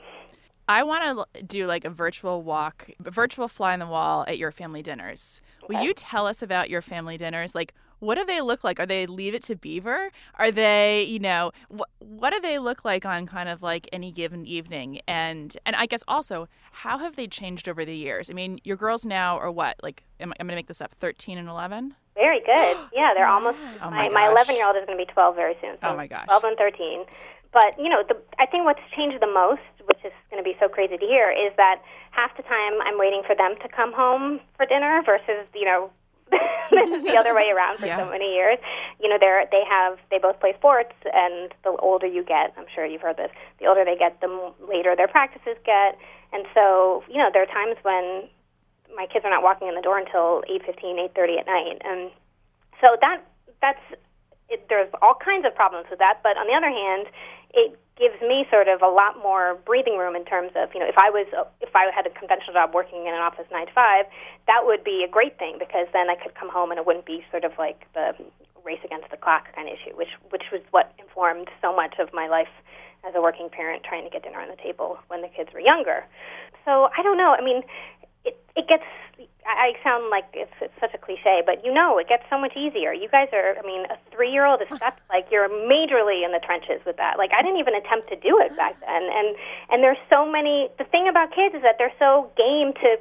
I 0.69 0.83
want 0.83 1.29
to 1.35 1.43
do 1.43 1.67
like 1.67 1.85
a 1.85 1.91
virtual 1.91 2.43
walk, 2.43 2.91
a 3.05 3.11
virtual 3.11 3.47
fly 3.47 3.73
on 3.75 3.79
the 3.79 3.87
wall 3.87 4.25
at 4.27 4.37
your 4.37 4.51
family 4.51 4.83
dinners. 4.83 5.41
Okay. 5.63 5.75
Will 5.75 5.85
you 5.85 5.95
tell 5.95 6.27
us 6.27 6.43
about 6.43 6.69
your 6.69 6.83
family 6.83 7.17
dinners? 7.17 7.55
Like, 7.55 7.73
what 8.01 8.17
do 8.17 8.25
they 8.25 8.41
look 8.41 8.65
like? 8.65 8.79
Are 8.79 8.87
they 8.87 9.07
leave 9.07 9.35
it 9.35 9.43
to 9.45 9.57
beaver? 9.57 10.11
Are 10.35 10.51
they, 10.51 11.05
you 11.05 11.19
know, 11.19 11.53
wh- 11.75 12.03
what 12.03 12.33
do 12.33 12.41
they 12.41 12.59
look 12.59 12.85
like 12.85 13.05
on 13.05 13.27
kind 13.27 13.49
of 13.49 13.63
like 13.63 13.89
any 13.93 14.13
given 14.13 14.47
evening? 14.47 15.01
And 15.09 15.57
and 15.65 15.77
I 15.77 15.87
guess 15.87 16.03
also, 16.07 16.49
how 16.73 16.99
have 16.99 17.17
they 17.17 17.27
changed 17.27 17.69
over 17.69 17.85
the 17.85 17.97
years? 17.97 18.31
I 18.31 18.35
mean, 18.35 18.59
your 18.65 18.77
girls 18.77 19.05
now 19.05 19.39
are 19.39 19.51
what? 19.51 19.77
Like, 19.83 20.05
am, 20.21 20.33
I'm 20.39 20.47
going 20.47 20.55
to 20.55 20.57
make 20.57 20.69
this 20.69 20.81
up. 20.81 20.95
Thirteen 21.01 21.39
and 21.39 21.49
eleven. 21.49 21.95
Very 22.15 22.41
good. 22.41 22.77
Yeah, 22.97 23.13
they're 23.15 23.29
almost. 23.29 23.59
Oh 23.83 23.91
my, 23.91 24.09
my 24.09 24.29
11 24.31 24.57
year 24.57 24.67
old 24.67 24.75
is 24.77 24.87
going 24.87 24.99
to 24.99 25.05
be 25.05 25.13
12 25.13 25.37
very 25.37 25.55
soon. 25.61 25.77
So 25.83 25.89
oh 25.89 25.97
my 25.97 26.07
gosh. 26.07 26.25
12 26.27 26.45
and 26.45 26.57
13. 26.57 27.05
But 27.53 27.77
you 27.79 27.89
know, 27.91 28.03
the, 28.09 28.17
I 28.39 28.47
think 28.47 28.65
what's 28.65 28.81
changed 28.97 29.21
the 29.21 29.29
most, 29.29 29.61
which 29.85 30.01
is 30.03 30.13
going 30.31 30.43
to 30.43 30.45
be 30.45 30.57
so 30.59 30.67
crazy 30.69 30.97
to 30.97 31.07
hear, 31.07 31.31
is 31.31 31.53
that 31.57 31.83
half 32.11 32.35
the 32.37 32.43
time 32.43 32.81
I'm 32.85 32.99
waiting 32.99 33.23
for 33.27 33.37
them 33.37 33.55
to 33.63 33.69
come 33.69 33.93
home 33.93 34.41
for 34.57 34.65
dinner 34.65 35.03
versus 35.05 35.45
you 35.55 35.67
know 35.67 35.91
this 36.71 36.91
is 36.91 37.03
the 37.05 37.15
other 37.15 37.35
way 37.35 37.55
around 37.55 37.79
for 37.79 37.87
yeah. 37.87 37.99
so 37.99 38.11
many 38.11 38.35
years. 38.35 38.59
You 38.99 39.09
know, 39.09 39.17
they're 39.19 39.47
they 39.51 39.63
have 39.69 39.99
they 40.11 40.19
both 40.19 40.41
play 40.41 40.55
sports, 40.59 40.95
and 41.07 41.55
the 41.63 41.77
older 41.79 42.07
you 42.07 42.25
get, 42.25 42.53
I'm 42.59 42.67
sure 42.75 42.85
you've 42.85 43.03
heard 43.03 43.17
this. 43.17 43.31
The 43.61 43.67
older 43.67 43.85
they 43.85 43.97
get, 43.97 44.21
the 44.21 44.29
later 44.59 44.97
their 44.97 45.09
practices 45.09 45.57
get, 45.65 45.99
and 46.33 46.47
so 46.55 47.05
you 47.09 47.19
know 47.19 47.31
there 47.33 47.43
are 47.43 47.53
times 47.53 47.77
when 47.83 48.29
my 48.95 49.07
kids 49.07 49.25
are 49.25 49.31
not 49.31 49.43
walking 49.43 49.69
in 49.69 49.75
the 49.75 49.83
door 49.83 49.99
until 49.99 50.43
eight 50.51 50.67
fifteen, 50.67 50.99
eight 50.99 51.15
thirty 51.15 51.39
at 51.39 51.47
night, 51.47 51.79
and 51.85 52.11
so 52.83 52.97
that 53.01 53.23
that's 53.63 53.83
it, 54.49 54.67
there's 54.69 54.91
all 55.03 55.15
kinds 55.15 55.47
of 55.47 55.55
problems 55.55 55.87
with 55.91 55.99
that. 55.99 56.21
But 56.23 56.37
on 56.37 56.47
the 56.47 56.55
other 56.55 56.71
hand, 56.71 57.07
it 57.55 57.79
gives 57.97 58.21
me 58.21 58.45
sort 58.53 58.69
of 58.69 58.83
a 58.83 58.89
lot 58.89 59.17
more 59.17 59.57
breathing 59.65 59.97
room 59.97 60.15
in 60.15 60.25
terms 60.25 60.53
of 60.55 60.69
you 60.77 60.81
know 60.81 60.87
if 60.87 60.97
I 61.01 61.09
was 61.11 61.27
if 61.61 61.75
I 61.75 61.89
had 61.95 62.07
a 62.07 62.13
conventional 62.13 62.53
job 62.53 62.73
working 62.77 63.09
in 63.09 63.13
an 63.17 63.21
office 63.21 63.49
nine 63.51 63.67
to 63.67 63.73
five, 63.73 64.05
that 64.47 64.65
would 64.65 64.85
be 64.85 65.05
a 65.05 65.11
great 65.11 65.39
thing 65.39 65.57
because 65.59 65.89
then 65.93 66.09
I 66.11 66.17
could 66.17 66.35
come 66.35 66.49
home 66.49 66.71
and 66.71 66.79
it 66.79 66.87
wouldn't 66.87 67.07
be 67.07 67.25
sort 67.31 67.45
of 67.45 67.53
like 67.59 67.89
the 67.95 68.13
race 68.65 68.83
against 68.85 69.09
the 69.11 69.17
clock 69.17 69.49
kind 69.55 69.69
of 69.69 69.75
issue, 69.75 69.97
which 69.97 70.13
which 70.29 70.53
was 70.53 70.61
what 70.71 70.93
informed 70.99 71.49
so 71.63 71.75
much 71.75 71.97
of 71.99 72.13
my 72.13 72.29
life 72.29 72.53
as 73.07 73.15
a 73.15 73.23
working 73.23 73.49
parent 73.49 73.83
trying 73.85 74.05
to 74.05 74.11
get 74.11 74.23
dinner 74.23 74.41
on 74.41 74.49
the 74.49 74.61
table 74.61 74.99
when 75.09 75.23
the 75.23 75.29
kids 75.29 75.51
were 75.55 75.61
younger. 75.61 76.05
So 76.65 76.91
I 76.97 77.03
don't 77.03 77.17
know. 77.17 77.33
I 77.39 77.43
mean, 77.43 77.63
it 78.25 78.37
it 78.57 78.69
gets 78.69 78.85
I 79.47 79.73
sound 79.83 80.11
like 80.11 80.27
it's, 80.35 80.53
it's 80.61 80.75
such 80.81 80.93
a 80.93 80.99
cliche, 80.99 81.43
but 81.45 81.65
you 81.65 81.73
know 81.73 81.99
it 81.99 82.09
gets 82.09 82.25
so 82.29 82.39
much 82.39 82.57
easier. 82.57 82.93
You 82.93 83.09
guys 83.09 83.29
are, 83.33 83.57
I 83.57 83.63
mean, 83.63 83.87
a 83.87 83.97
three 84.11 84.31
year 84.31 84.45
old 84.45 84.61
is 84.61 84.69
stuck 84.77 84.99
like 85.09 85.27
you're 85.31 85.49
majorly 85.49 86.25
in 86.25 86.33
the 86.33 86.41
trenches 86.45 86.85
with 86.85 86.97
that. 86.97 87.17
Like 87.17 87.31
I 87.33 87.43
didn't 87.43 87.59
even 87.59 87.75
attempt 87.75 88.09
to 88.11 88.17
do 88.17 88.39
it 88.41 88.57
back 88.57 88.79
then, 88.81 89.03
and 89.09 89.37
and 89.71 89.83
there's 89.83 90.01
so 90.11 90.31
many. 90.31 90.69
The 90.79 90.85
thing 90.85 91.09
about 91.09 91.33
kids 91.35 91.55
is 91.55 91.63
that 91.63 91.77
they're 91.79 91.95
so 91.99 92.31
game 92.37 92.75
to 92.75 92.99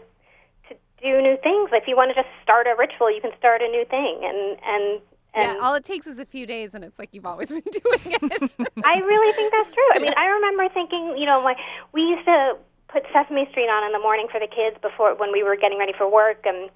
to 0.69 0.75
do 1.01 1.21
new 1.21 1.37
things. 1.41 1.69
If 1.73 1.87
you 1.87 1.95
want 1.95 2.11
to 2.11 2.15
just 2.15 2.31
start 2.41 2.67
a 2.67 2.75
ritual, 2.77 3.11
you 3.11 3.21
can 3.21 3.31
start 3.37 3.61
a 3.61 3.67
new 3.67 3.85
thing, 3.85 4.21
and 4.23 4.57
and 4.63 5.01
and 5.35 5.51
yeah, 5.51 5.59
all 5.61 5.75
it 5.75 5.83
takes 5.83 6.07
is 6.07 6.19
a 6.19 6.25
few 6.25 6.45
days, 6.45 6.73
and 6.73 6.83
it's 6.83 6.97
like 6.97 7.09
you've 7.11 7.25
always 7.25 7.49
been 7.55 7.61
doing 7.61 8.01
it. 8.05 8.55
I 8.85 8.99
really 8.99 9.33
think 9.33 9.51
that's 9.51 9.73
true. 9.73 9.89
I 9.93 9.99
mean, 9.99 10.13
I 10.15 10.25
remember 10.27 10.69
thinking, 10.69 11.15
you 11.17 11.25
know, 11.25 11.41
like 11.41 11.57
we 11.91 12.01
used 12.01 12.25
to 12.25 12.55
put 12.95 13.03
Sesame 13.11 13.43
Street 13.51 13.67
on 13.67 13.83
in 13.83 13.91
the 13.91 13.99
morning 13.99 14.31
for 14.31 14.39
the 14.39 14.47
kids 14.47 14.79
before 14.79 15.19
when 15.19 15.35
we 15.35 15.43
were 15.43 15.59
getting 15.59 15.75
ready 15.75 15.91
for 15.91 16.07
work, 16.07 16.47
and 16.47 16.71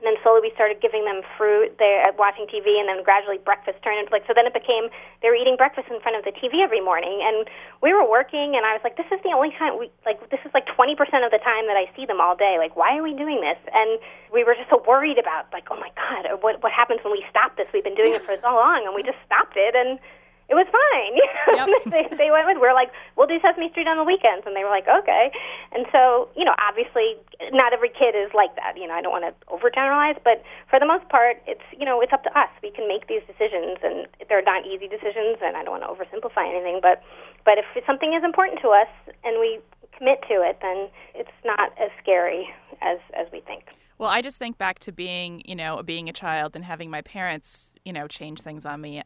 and 0.00 0.08
then 0.08 0.16
slowly 0.24 0.48
we 0.48 0.50
started 0.56 0.80
giving 0.80 1.04
them 1.04 1.20
fruit. 1.36 1.76
They're 1.76 2.08
watching 2.16 2.48
TV, 2.48 2.80
and 2.80 2.88
then 2.88 3.04
gradually 3.04 3.36
breakfast 3.36 3.84
turned 3.84 4.00
into 4.00 4.10
like. 4.10 4.24
So 4.26 4.32
then 4.32 4.48
it 4.48 4.56
became 4.56 4.88
they 5.22 5.28
were 5.28 5.38
eating 5.38 5.60
breakfast 5.60 5.92
in 5.92 6.00
front 6.00 6.16
of 6.16 6.24
the 6.26 6.32
TV 6.34 6.58
every 6.58 6.80
morning, 6.82 7.22
and 7.22 7.46
we 7.84 7.94
were 7.94 8.02
working, 8.02 8.58
and 8.58 8.66
I 8.66 8.74
was 8.74 8.82
like, 8.82 8.98
this 8.98 9.06
is 9.14 9.22
the 9.22 9.30
only 9.30 9.54
time 9.54 9.78
we 9.78 9.94
like. 10.02 10.18
This 10.34 10.42
is 10.42 10.50
like 10.50 10.66
twenty 10.66 10.98
percent 10.98 11.22
of 11.22 11.30
the 11.30 11.38
time 11.38 11.70
that 11.70 11.78
I 11.78 11.86
see 11.94 12.02
them 12.02 12.18
all 12.18 12.34
day. 12.34 12.58
Like, 12.58 12.74
why 12.74 12.98
are 12.98 13.04
we 13.06 13.14
doing 13.14 13.38
this? 13.38 13.60
And 13.70 14.02
we 14.34 14.42
were 14.42 14.58
just 14.58 14.74
so 14.74 14.82
worried 14.82 15.22
about 15.22 15.46
like, 15.54 15.70
oh 15.70 15.78
my 15.78 15.94
god, 15.94 16.26
what 16.42 16.58
what 16.66 16.74
happens 16.74 16.98
when 17.06 17.14
we 17.14 17.22
stop 17.30 17.54
this? 17.54 17.70
We've 17.70 17.86
been 17.86 17.94
doing 17.94 18.16
it 18.16 18.26
for 18.26 18.34
so 18.42 18.50
long, 18.50 18.88
and 18.88 18.96
we 18.96 19.06
just 19.06 19.22
stopped 19.22 19.54
it, 19.54 19.78
and 19.78 20.02
it 20.50 20.58
was 20.58 20.66
fine. 20.66 21.14
Yep. 21.50 21.66
they, 21.90 22.04
they 22.14 22.30
went 22.30 22.46
with. 22.46 22.62
We 22.62 22.68
are 22.70 22.76
like, 22.76 22.94
we'll 23.16 23.26
do 23.26 23.40
Sesame 23.42 23.70
Street 23.74 23.88
on 23.90 23.98
the 23.98 24.06
weekends, 24.06 24.46
and 24.46 24.54
they 24.54 24.62
were 24.62 24.70
like, 24.70 24.86
okay. 24.86 25.34
And 25.74 25.84
so, 25.90 26.30
you 26.38 26.44
know, 26.44 26.54
obviously, 26.62 27.18
not 27.50 27.74
every 27.74 27.90
kid 27.90 28.14
is 28.14 28.30
like 28.34 28.54
that. 28.54 28.78
You 28.78 28.86
know, 28.86 28.94
I 28.94 29.02
don't 29.02 29.10
want 29.10 29.26
to 29.26 29.34
overgeneralize, 29.50 30.20
but 30.22 30.46
for 30.70 30.78
the 30.78 30.86
most 30.86 31.08
part, 31.10 31.42
it's 31.50 31.64
you 31.74 31.84
know, 31.84 32.00
it's 32.00 32.12
up 32.12 32.22
to 32.22 32.32
us. 32.38 32.48
We 32.62 32.70
can 32.70 32.86
make 32.86 33.08
these 33.10 33.24
decisions, 33.26 33.82
and 33.82 34.06
they're 34.30 34.46
not 34.46 34.62
easy 34.62 34.86
decisions. 34.86 35.42
And 35.42 35.58
I 35.58 35.66
don't 35.66 35.74
want 35.74 35.84
to 35.84 35.90
oversimplify 35.90 36.46
anything, 36.46 36.78
but 36.80 37.02
but 37.44 37.58
if 37.58 37.66
something 37.84 38.14
is 38.14 38.22
important 38.22 38.62
to 38.62 38.70
us 38.70 38.90
and 39.24 39.40
we 39.42 39.58
commit 39.96 40.22
to 40.30 40.40
it, 40.46 40.62
then 40.62 40.88
it's 41.18 41.34
not 41.44 41.74
as 41.82 41.90
scary 42.00 42.46
as 42.80 42.98
as 43.18 43.26
we 43.32 43.40
think. 43.42 43.64
Well, 43.98 44.08
I 44.08 44.22
just 44.22 44.38
think 44.38 44.56
back 44.56 44.78
to 44.80 44.92
being, 44.92 45.42
you 45.44 45.56
know, 45.56 45.82
being 45.82 46.08
a 46.08 46.14
child 46.14 46.54
and 46.54 46.64
having 46.64 46.90
my 46.90 47.02
parents, 47.02 47.72
you 47.84 47.92
know, 47.92 48.06
change 48.06 48.40
things 48.40 48.64
on 48.64 48.80
me 48.80 49.02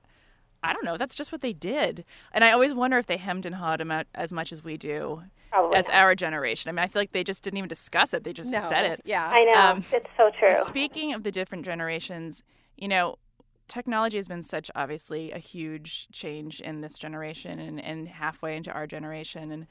I 0.65 0.73
don't 0.73 0.85
know. 0.85 0.97
That's 0.97 1.15
just 1.15 1.31
what 1.31 1.43
they 1.43 1.53
did. 1.53 2.05
And 2.33 2.43
I 2.43 2.53
always 2.53 2.73
wonder 2.73 2.99
if 2.99 3.07
they 3.07 3.19
hemmed 3.19 3.45
and 3.45 3.55
hawed 3.57 3.81
about 3.81 4.07
as 4.15 4.33
much 4.33 4.51
as 4.51 4.65
we 4.65 4.77
do 4.77 5.23
Probably 5.51 5.77
as 5.77 5.89
not. 5.89 5.97
our 5.97 6.15
generation. 6.15 6.69
I 6.69 6.73
mean, 6.73 6.79
I 6.79 6.87
feel 6.87 7.03
like 7.03 7.13
they 7.13 7.23
just 7.25 7.43
didn't 7.43 7.59
even 7.59 7.69
discuss 7.69 8.15
it. 8.15 8.25
They 8.25 8.33
just 8.33 8.51
no. 8.51 8.61
said 8.61 8.85
it. 8.85 9.03
Yeah. 9.05 9.29
I 9.29 9.45
know. 9.45 9.61
Um, 9.61 9.85
it's 9.93 10.09
so 10.17 10.31
true. 10.39 10.55
Speaking 10.65 11.13
of 11.13 11.23
the 11.23 11.31
different 11.31 11.65
generations, 11.65 12.43
you 12.77 12.89
know, 12.89 13.19
technology 13.69 14.17
has 14.17 14.29
been 14.29 14.43
such 14.43 14.71
obviously 14.75 15.33
a 15.33 15.39
huge 15.39 16.09
change 16.13 16.61
in 16.61 16.81
this 16.81 16.99
generation 16.99 17.59
and, 17.59 17.81
and 17.81 18.09
halfway 18.09 18.57
into 18.57 18.73
our 18.73 18.87
generation. 18.87 19.51
And 19.53 19.67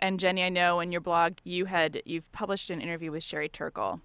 and 0.00 0.20
Jenny, 0.20 0.42
I 0.44 0.50
know 0.50 0.80
in 0.80 0.92
your 0.92 1.00
blog 1.00 1.38
you 1.42 1.64
had 1.64 2.02
you've 2.04 2.30
published 2.32 2.70
an 2.70 2.80
interview 2.80 3.10
with 3.10 3.22
Sherry 3.22 3.48
Turkle, 3.48 4.00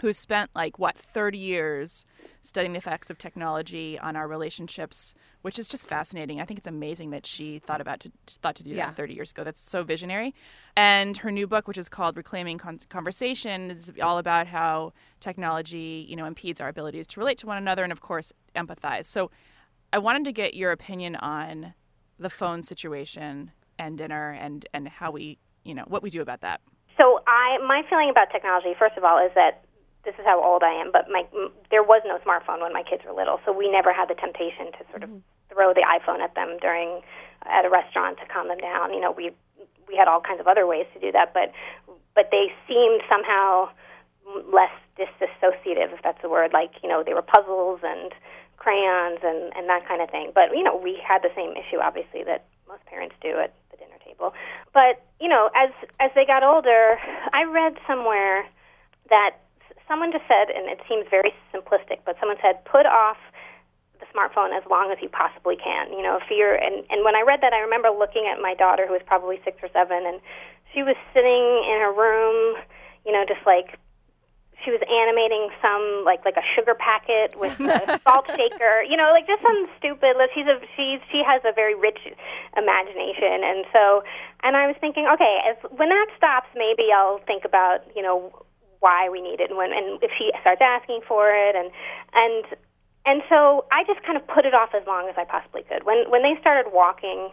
who's 0.00 0.18
spent 0.18 0.50
like 0.54 0.78
what 0.78 0.96
30 0.96 1.38
years 1.38 2.04
studying 2.42 2.72
the 2.72 2.78
effects 2.78 3.10
of 3.10 3.18
technology 3.18 3.98
on 3.98 4.14
our 4.14 4.28
relationships, 4.28 5.14
which 5.42 5.58
is 5.58 5.68
just 5.68 5.88
fascinating. 5.88 6.40
I 6.40 6.44
think 6.44 6.58
it's 6.58 6.66
amazing 6.68 7.10
that 7.10 7.26
she 7.26 7.58
thought 7.58 7.80
about 7.80 7.98
to 8.00 8.12
thought 8.28 8.54
to 8.56 8.62
do 8.62 8.70
Yeah. 8.70 8.86
that 8.86 8.96
30 8.96 9.14
years 9.14 9.32
ago. 9.32 9.42
That's 9.42 9.60
so 9.60 9.82
visionary. 9.82 10.32
And 10.76 11.16
her 11.18 11.32
new 11.32 11.46
book, 11.48 11.66
which 11.66 11.78
is 11.78 11.88
called 11.88 12.16
Reclaiming 12.16 12.58
Con- 12.58 12.78
Conversation, 12.88 13.70
is 13.72 13.90
all 14.00 14.18
about 14.18 14.46
how 14.46 14.92
technology, 15.18 16.06
you 16.08 16.14
know, 16.14 16.24
impedes 16.24 16.60
our 16.60 16.68
abilities 16.68 17.06
to 17.08 17.20
relate 17.20 17.38
to 17.38 17.46
one 17.46 17.56
another 17.58 17.82
and, 17.82 17.92
of 17.92 18.00
course, 18.00 18.32
empathize. 18.54 19.06
So, 19.06 19.30
I 19.92 19.98
wanted 19.98 20.24
to 20.26 20.32
get 20.32 20.54
your 20.54 20.72
opinion 20.72 21.16
on 21.16 21.74
the 22.18 22.30
phone 22.30 22.62
situation 22.62 23.52
and 23.78 23.98
dinner 23.98 24.30
and 24.32 24.66
and 24.72 24.88
how 24.88 25.10
we, 25.10 25.38
you 25.64 25.74
know, 25.74 25.84
what 25.88 26.02
we 26.02 26.10
do 26.10 26.22
about 26.22 26.40
that. 26.42 26.60
So 26.96 27.20
I, 27.26 27.58
my 27.58 27.82
feeling 27.90 28.08
about 28.10 28.30
technology, 28.32 28.74
first 28.78 28.96
of 28.96 29.04
all, 29.04 29.18
is 29.18 29.30
that 29.34 29.65
this 30.06 30.14
is 30.14 30.24
how 30.24 30.38
old 30.38 30.62
I 30.62 30.72
am. 30.72 30.94
But 30.94 31.10
my, 31.10 31.26
there 31.70 31.82
was 31.82 32.00
no 32.06 32.16
smartphone 32.22 32.62
when 32.62 32.72
my 32.72 32.86
kids 32.86 33.02
were 33.04 33.12
little, 33.12 33.42
so 33.44 33.52
we 33.52 33.68
never 33.68 33.92
had 33.92 34.08
the 34.08 34.14
temptation 34.14 34.70
to 34.78 34.80
sort 34.88 35.02
of 35.02 35.10
mm-hmm. 35.10 35.52
throw 35.52 35.74
the 35.74 35.82
iPhone 35.82 36.22
at 36.22 36.34
them 36.38 36.56
during 36.62 37.02
at 37.44 37.66
a 37.66 37.70
restaurant 37.70 38.16
to 38.22 38.26
calm 38.30 38.48
them 38.48 38.58
down. 38.58 38.94
You 38.94 39.00
know, 39.02 39.10
we 39.10 39.34
we 39.90 39.98
had 39.98 40.08
all 40.08 40.22
kinds 40.22 40.40
of 40.40 40.46
other 40.46 40.66
ways 40.66 40.86
to 40.94 41.00
do 41.00 41.12
that, 41.12 41.34
but 41.34 41.52
but 42.14 42.30
they 42.30 42.54
seemed 42.66 43.02
somehow 43.10 43.68
less 44.50 44.72
disassociative, 44.96 45.92
if 45.92 46.02
that's 46.02 46.22
the 46.22 46.30
word. 46.30 46.52
Like 46.54 46.72
you 46.82 46.88
know, 46.88 47.02
they 47.04 47.12
were 47.12 47.26
puzzles 47.26 47.80
and 47.82 48.14
crayons 48.56 49.20
and 49.22 49.52
and 49.58 49.68
that 49.68 49.86
kind 49.86 50.00
of 50.00 50.10
thing. 50.10 50.30
But 50.34 50.54
you 50.54 50.62
know, 50.62 50.76
we 50.76 50.98
had 51.02 51.22
the 51.22 51.34
same 51.34 51.52
issue, 51.52 51.82
obviously, 51.82 52.22
that 52.24 52.46
most 52.68 52.86
parents 52.86 53.14
do 53.20 53.38
at 53.38 53.54
the 53.70 53.76
dinner 53.76 53.98
table. 54.04 54.32
But 54.72 55.02
you 55.20 55.28
know, 55.28 55.50
as 55.54 55.70
as 56.00 56.10
they 56.14 56.24
got 56.24 56.42
older, 56.42 56.98
I 57.32 57.44
read 57.44 57.74
somewhere 57.86 58.46
that 59.10 59.36
someone 59.88 60.12
just 60.12 60.26
said, 60.28 60.50
and 60.50 60.68
it 60.68 60.80
seems 60.88 61.06
very 61.10 61.32
simplistic, 61.54 62.02
but 62.04 62.16
someone 62.18 62.36
said, 62.42 62.64
put 62.64 62.86
off 62.86 63.16
the 64.00 64.06
smartphone 64.12 64.56
as 64.56 64.62
long 64.68 64.90
as 64.92 64.98
you 65.00 65.08
possibly 65.08 65.56
can. 65.56 65.92
You 65.92 66.02
know, 66.02 66.16
if 66.16 66.28
you're 66.30 66.54
and 66.54 66.84
and 66.90 67.04
when 67.04 67.16
I 67.16 67.22
read 67.22 67.40
that, 67.40 67.52
I 67.52 67.60
remember 67.60 67.88
looking 67.90 68.28
at 68.30 68.40
my 68.40 68.54
daughter 68.54 68.86
who 68.86 68.92
was 68.92 69.02
probably 69.06 69.40
six 69.44 69.58
or 69.62 69.68
seven, 69.72 70.04
and 70.06 70.20
she 70.74 70.82
was 70.82 70.96
sitting 71.14 71.44
in 71.64 71.80
her 71.80 71.92
room, 71.92 72.60
you 73.06 73.12
know, 73.12 73.24
just 73.26 73.44
like 73.46 73.78
she 74.64 74.70
was 74.70 74.80
animating 74.88 75.48
some 75.60 76.04
like 76.04 76.24
like 76.24 76.36
a 76.36 76.46
sugar 76.54 76.74
packet 76.74 77.38
with 77.38 77.56
a 77.60 78.00
salt 78.04 78.26
shaker, 78.36 78.82
you 78.84 78.96
know, 78.96 79.12
like 79.12 79.26
just 79.26 79.42
some 79.42 79.68
stupid. 79.78 80.16
like, 80.16 80.30
She's 80.34 80.46
a 80.46 80.60
she's 80.76 81.00
she 81.12 81.22
has 81.24 81.40
a 81.44 81.52
very 81.52 81.74
rich 81.74 82.00
imagination, 82.56 83.44
and 83.44 83.64
so 83.72 84.02
and 84.42 84.56
I 84.56 84.66
was 84.66 84.76
thinking, 84.80 85.06
okay, 85.08 85.40
as 85.48 85.56
when 85.72 85.88
that 85.88 86.08
stops, 86.16 86.48
maybe 86.54 86.92
I'll 86.92 87.20
think 87.26 87.44
about 87.44 87.84
you 87.94 88.02
know 88.02 88.32
why 88.80 89.08
we 89.08 89.20
need 89.20 89.40
it, 89.40 89.50
and 89.50 89.58
when 89.58 89.72
and 89.72 90.02
if 90.02 90.10
she 90.18 90.30
starts 90.40 90.60
asking 90.60 91.00
for 91.06 91.30
it, 91.30 91.54
and 91.56 91.70
and 92.14 92.44
and 93.04 93.22
so 93.28 93.64
I 93.70 93.84
just 93.84 94.02
kind 94.02 94.16
of 94.16 94.26
put 94.26 94.44
it 94.44 94.54
off 94.54 94.70
as 94.74 94.86
long 94.86 95.08
as 95.08 95.14
I 95.16 95.24
possibly 95.24 95.62
could. 95.62 95.84
When 95.84 96.10
when 96.10 96.22
they 96.22 96.38
started 96.40 96.72
walking 96.72 97.30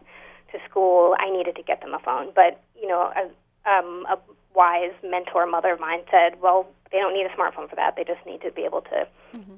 to 0.52 0.58
school, 0.70 1.16
I 1.20 1.30
needed 1.30 1.56
to 1.56 1.64
get 1.64 1.82
them 1.82 1.94
a 1.94 2.00
phone, 2.00 2.30
but 2.34 2.62
you 2.80 2.88
know, 2.88 3.12
a, 3.16 3.24
um, 3.70 4.06
a 4.10 4.20
wise 4.56 4.94
mentor 5.04 5.46
mother 5.48 5.74
of 5.74 5.80
mine 5.80 6.02
said, 6.12 6.40
"Well, 6.42 6.68
they 6.92 7.00
don't 7.00 7.14
need 7.14 7.26
a 7.26 7.30
smartphone 7.30 7.70
for 7.70 7.76
that. 7.76 7.96
They 7.96 8.04
just 8.04 8.24
need 8.26 8.42
to 8.42 8.52
be 8.52 8.64
able 8.64 8.82
to 8.82 9.08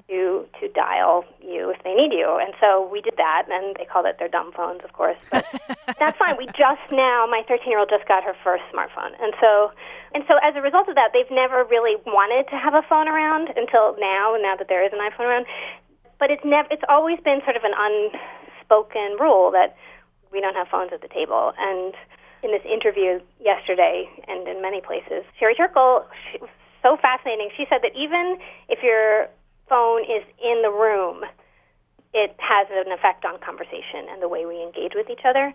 to 0.08 0.46
to 0.60 0.68
dial 0.70 1.26
you 1.42 1.70
if 1.70 1.82
they 1.84 1.94
need 1.94 2.14
you." 2.14 2.38
And 2.42 2.54
so 2.60 2.88
we 2.92 3.02
did 3.02 3.16
that, 3.18 3.48
and 3.50 3.76
they 3.78 3.86
called 3.86 4.06
it 4.06 4.18
their 4.20 4.28
dumb 4.28 4.52
phones, 4.52 4.82
of 4.84 4.94
course. 4.94 5.18
But 5.32 5.46
that's 6.00 6.18
fine. 6.18 6.38
We 6.38 6.48
just 6.48 6.86
now, 6.92 7.26
my 7.30 7.44
13 7.48 7.70
year 7.70 7.80
old 7.80 7.90
just 7.90 8.08
got 8.08 8.24
her 8.24 8.36
first 8.44 8.64
smartphone, 8.74 9.14
and 9.20 9.34
so 9.42 9.72
and 10.14 10.24
so 10.28 10.36
as 10.42 10.56
a 10.56 10.62
result 10.62 10.88
of 10.88 10.96
that, 10.96 11.12
they've 11.14 11.32
never 11.32 11.64
really 11.64 11.96
wanted 12.06 12.50
to 12.52 12.58
have 12.58 12.74
a 12.74 12.82
phone 12.88 13.08
around 13.08 13.50
until 13.56 13.96
now. 14.00 14.38
Now 14.40 14.56
that 14.56 14.68
there 14.68 14.86
is 14.86 14.94
an 14.94 15.00
iPhone 15.00 15.28
around, 15.28 15.46
but 16.20 16.32
it's 16.32 16.46
never. 16.46 16.68
It's 16.72 16.86
always 16.88 17.20
been 17.20 17.42
sort 17.44 17.58
of 17.58 17.64
an 17.64 17.76
unspoken 17.76 19.18
rule 19.20 19.52
that 19.52 19.76
we 20.32 20.42
don't 20.42 20.56
have 20.56 20.68
phones 20.68 20.92
at 20.94 21.02
the 21.02 21.08
table. 21.08 21.54
And 21.58 21.94
in 22.44 22.52
this 22.52 22.64
interview 22.64 23.20
yesterday, 23.40 24.06
and 24.28 24.48
in 24.48 24.62
many 24.62 24.82
places, 24.82 25.24
Sherry 25.40 25.56
Turkle, 25.56 26.06
she 26.32 26.38
was 26.38 26.50
so 26.84 26.98
fascinating. 27.02 27.50
She 27.58 27.66
said 27.68 27.80
that 27.82 27.96
even 27.98 28.38
if 28.70 28.84
your 28.84 29.28
phone 29.68 30.04
is 30.04 30.24
in 30.42 30.62
the 30.62 30.72
room, 30.72 31.24
it 32.14 32.36
has 32.40 32.68
an 32.72 32.92
effect 32.92 33.26
on 33.26 33.40
conversation 33.40 34.08
and 34.10 34.22
the 34.22 34.30
way 34.30 34.46
we 34.46 34.62
engage 34.64 34.94
with 34.96 35.10
each 35.10 35.26
other. 35.26 35.54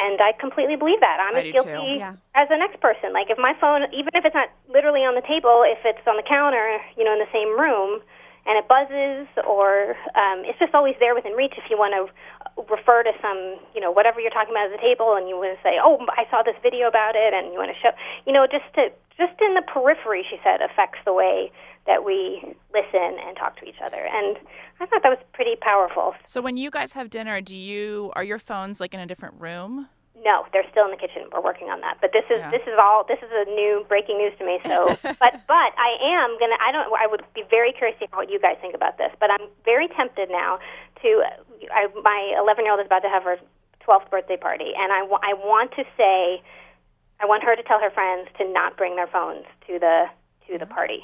And 0.00 0.16
I 0.20 0.32
completely 0.32 0.76
believe 0.76 1.00
that. 1.00 1.20
I'm 1.20 1.36
I 1.36 1.44
as 1.44 1.52
guilty. 1.52 2.00
Yeah. 2.00 2.16
as 2.34 2.48
the 2.48 2.56
next 2.56 2.80
person. 2.80 3.12
Like 3.12 3.28
if 3.28 3.36
my 3.36 3.52
phone, 3.60 3.84
even 3.92 4.08
if 4.16 4.24
it's 4.24 4.34
not 4.34 4.48
literally 4.72 5.04
on 5.04 5.14
the 5.14 5.26
table, 5.28 5.60
if 5.66 5.84
it's 5.84 6.00
on 6.08 6.16
the 6.16 6.24
counter, 6.24 6.80
you 6.96 7.04
know, 7.04 7.12
in 7.12 7.20
the 7.20 7.28
same 7.32 7.52
room, 7.52 8.00
and 8.48 8.56
it 8.56 8.64
buzzes, 8.64 9.28
or 9.44 9.92
um, 10.16 10.48
it's 10.48 10.58
just 10.58 10.72
always 10.72 10.96
there 10.98 11.14
within 11.14 11.36
reach. 11.36 11.52
If 11.60 11.68
you 11.68 11.76
want 11.76 11.92
to 11.92 12.08
refer 12.72 13.04
to 13.04 13.12
some, 13.20 13.60
you 13.76 13.80
know, 13.84 13.92
whatever 13.92 14.16
you're 14.16 14.32
talking 14.32 14.56
about 14.56 14.72
at 14.72 14.80
the 14.80 14.80
table, 14.80 15.12
and 15.12 15.28
you 15.28 15.36
want 15.36 15.52
to 15.52 15.60
say, 15.60 15.76
"Oh, 15.76 16.00
I 16.16 16.24
saw 16.32 16.40
this 16.40 16.56
video 16.64 16.88
about 16.88 17.20
it," 17.20 17.36
and 17.36 17.52
you 17.52 17.60
want 17.60 17.68
to 17.68 17.76
show, 17.76 17.92
you 18.24 18.32
know, 18.32 18.48
just 18.48 18.64
to 18.80 18.88
just 19.20 19.36
in 19.44 19.52
the 19.52 19.60
periphery, 19.60 20.24
she 20.24 20.40
said, 20.42 20.64
affects 20.64 20.98
the 21.04 21.12
way 21.12 21.52
that 21.86 22.04
we 22.04 22.42
listen 22.72 23.16
and 23.26 23.36
talk 23.36 23.58
to 23.60 23.64
each 23.66 23.80
other. 23.84 24.06
And 24.12 24.36
I 24.80 24.86
thought 24.86 25.02
that 25.02 25.08
was 25.10 25.18
pretty 25.32 25.56
powerful. 25.60 26.14
So 26.26 26.40
when 26.40 26.56
you 26.56 26.70
guys 26.70 26.92
have 26.92 27.10
dinner, 27.10 27.40
do 27.40 27.56
you 27.56 28.12
are 28.14 28.24
your 28.24 28.38
phones 28.38 28.80
like 28.80 28.94
in 28.94 29.00
a 29.00 29.06
different 29.06 29.40
room? 29.40 29.88
No, 30.22 30.44
they're 30.52 30.68
still 30.70 30.84
in 30.84 30.90
the 30.90 30.98
kitchen. 31.00 31.24
We're 31.32 31.40
working 31.40 31.68
on 31.72 31.80
that. 31.80 31.96
But 32.00 32.12
this 32.12 32.24
is 32.28 32.38
Yeah. 32.44 32.50
this 32.50 32.60
is 32.68 32.76
all 32.78 33.04
this 33.08 33.18
is 33.24 33.30
a 33.32 33.48
new 33.50 33.86
breaking 33.88 34.18
news 34.18 34.36
to 34.38 34.44
me. 34.44 34.60
So, 34.66 34.94
but 35.02 35.32
but 35.48 35.70
I 35.80 35.96
am 36.04 36.36
gonna. 36.38 36.60
I 36.60 36.70
don't. 36.72 36.92
I 36.92 37.06
would 37.08 37.24
be 37.34 37.42
very 37.48 37.72
curious 37.72 37.98
to 38.00 38.06
hear 38.06 38.16
what 38.18 38.28
you 38.30 38.38
guys 38.38 38.56
think 38.60 38.74
about 38.74 38.98
this. 38.98 39.10
But 39.18 39.30
I'm 39.30 39.48
very 39.64 39.88
tempted 39.88 40.28
now 40.30 40.58
to. 41.02 41.22
I, 41.72 41.88
my 42.04 42.36
11 42.38 42.64
year 42.64 42.72
old 42.72 42.80
is 42.80 42.86
about 42.86 43.00
to 43.00 43.08
have 43.08 43.22
her 43.24 43.38
12th 43.86 44.10
birthday 44.10 44.36
party, 44.36 44.72
and 44.76 44.92
I 44.92 45.00
I 45.24 45.32
want 45.40 45.72
to 45.80 45.84
say, 45.96 46.42
I 47.18 47.24
want 47.24 47.42
her 47.42 47.56
to 47.56 47.62
tell 47.62 47.80
her 47.80 47.90
friends 47.90 48.28
to 48.36 48.44
not 48.52 48.76
bring 48.76 48.96
their 48.96 49.08
phones 49.08 49.46
to 49.68 49.78
the 49.78 50.04
to 50.48 50.58
the 50.58 50.66
party. 50.66 51.00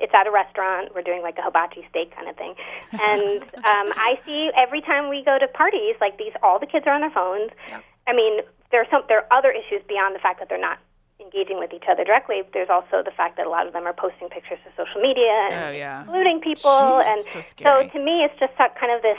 It's 0.00 0.12
at 0.14 0.26
a 0.26 0.30
restaurant. 0.30 0.94
We're 0.94 1.02
doing 1.02 1.22
like 1.22 1.38
a 1.38 1.42
hibachi 1.42 1.86
steak 1.90 2.14
kind 2.14 2.28
of 2.28 2.36
thing, 2.36 2.54
and 2.92 3.42
um, 3.64 3.88
I 3.96 4.18
see 4.24 4.50
every 4.56 4.80
time 4.80 5.08
we 5.08 5.22
go 5.24 5.38
to 5.38 5.48
parties 5.48 5.96
like 6.00 6.18
these, 6.18 6.32
all 6.42 6.58
the 6.58 6.66
kids 6.66 6.86
are 6.86 6.94
on 6.94 7.00
their 7.00 7.10
phones. 7.10 7.50
Yep. 7.68 7.84
I 8.08 8.12
mean, 8.12 8.40
there 8.70 8.80
are 8.80 8.86
some 8.90 9.02
there 9.08 9.24
are 9.24 9.28
other 9.32 9.50
issues 9.50 9.82
beyond 9.88 10.14
the 10.14 10.20
fact 10.20 10.38
that 10.40 10.48
they're 10.48 10.60
not 10.60 10.78
engaging 11.18 11.58
with 11.58 11.72
each 11.72 11.84
other 11.90 12.04
directly. 12.04 12.42
There's 12.52 12.68
also 12.70 13.02
the 13.02 13.10
fact 13.10 13.36
that 13.38 13.46
a 13.46 13.50
lot 13.50 13.66
of 13.66 13.72
them 13.72 13.86
are 13.86 13.92
posting 13.94 14.28
pictures 14.28 14.58
to 14.64 14.70
social 14.76 15.00
media 15.00 15.32
and 15.50 15.64
Oh, 15.64 15.70
yeah. 15.72 16.02
including 16.02 16.40
people, 16.40 16.70
Jeez, 16.70 17.06
and 17.06 17.20
so 17.22 17.40
scary. 17.40 17.88
to 17.90 17.98
me, 17.98 18.22
it's 18.22 18.38
just 18.38 18.52
kind 18.56 18.92
of 18.94 19.02
this, 19.02 19.18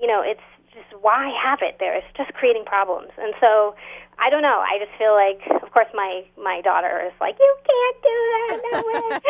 you 0.00 0.06
know, 0.06 0.22
it's 0.22 0.40
just 0.72 0.86
why 1.02 1.28
have 1.42 1.58
it 1.62 1.76
there? 1.80 1.96
It's 1.96 2.06
just 2.16 2.32
creating 2.34 2.64
problems, 2.64 3.10
and 3.18 3.34
so. 3.40 3.74
I 4.18 4.30
don't 4.30 4.42
know. 4.42 4.64
I 4.64 4.78
just 4.78 4.96
feel 4.98 5.12
like, 5.12 5.40
of 5.62 5.70
course, 5.72 5.88
my 5.94 6.24
my 6.42 6.60
daughter 6.62 7.04
is 7.06 7.12
like, 7.20 7.36
you 7.38 7.56
can't 7.64 7.98
do 8.02 8.16
that, 8.32 8.60
no 8.72 8.78
way. 8.86 9.20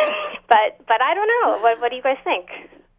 but 0.48 0.86
but 0.86 1.02
I 1.02 1.14
don't 1.14 1.28
know. 1.28 1.58
What 1.62 1.80
what 1.80 1.90
do 1.90 1.96
you 1.96 2.02
guys 2.02 2.18
think? 2.24 2.48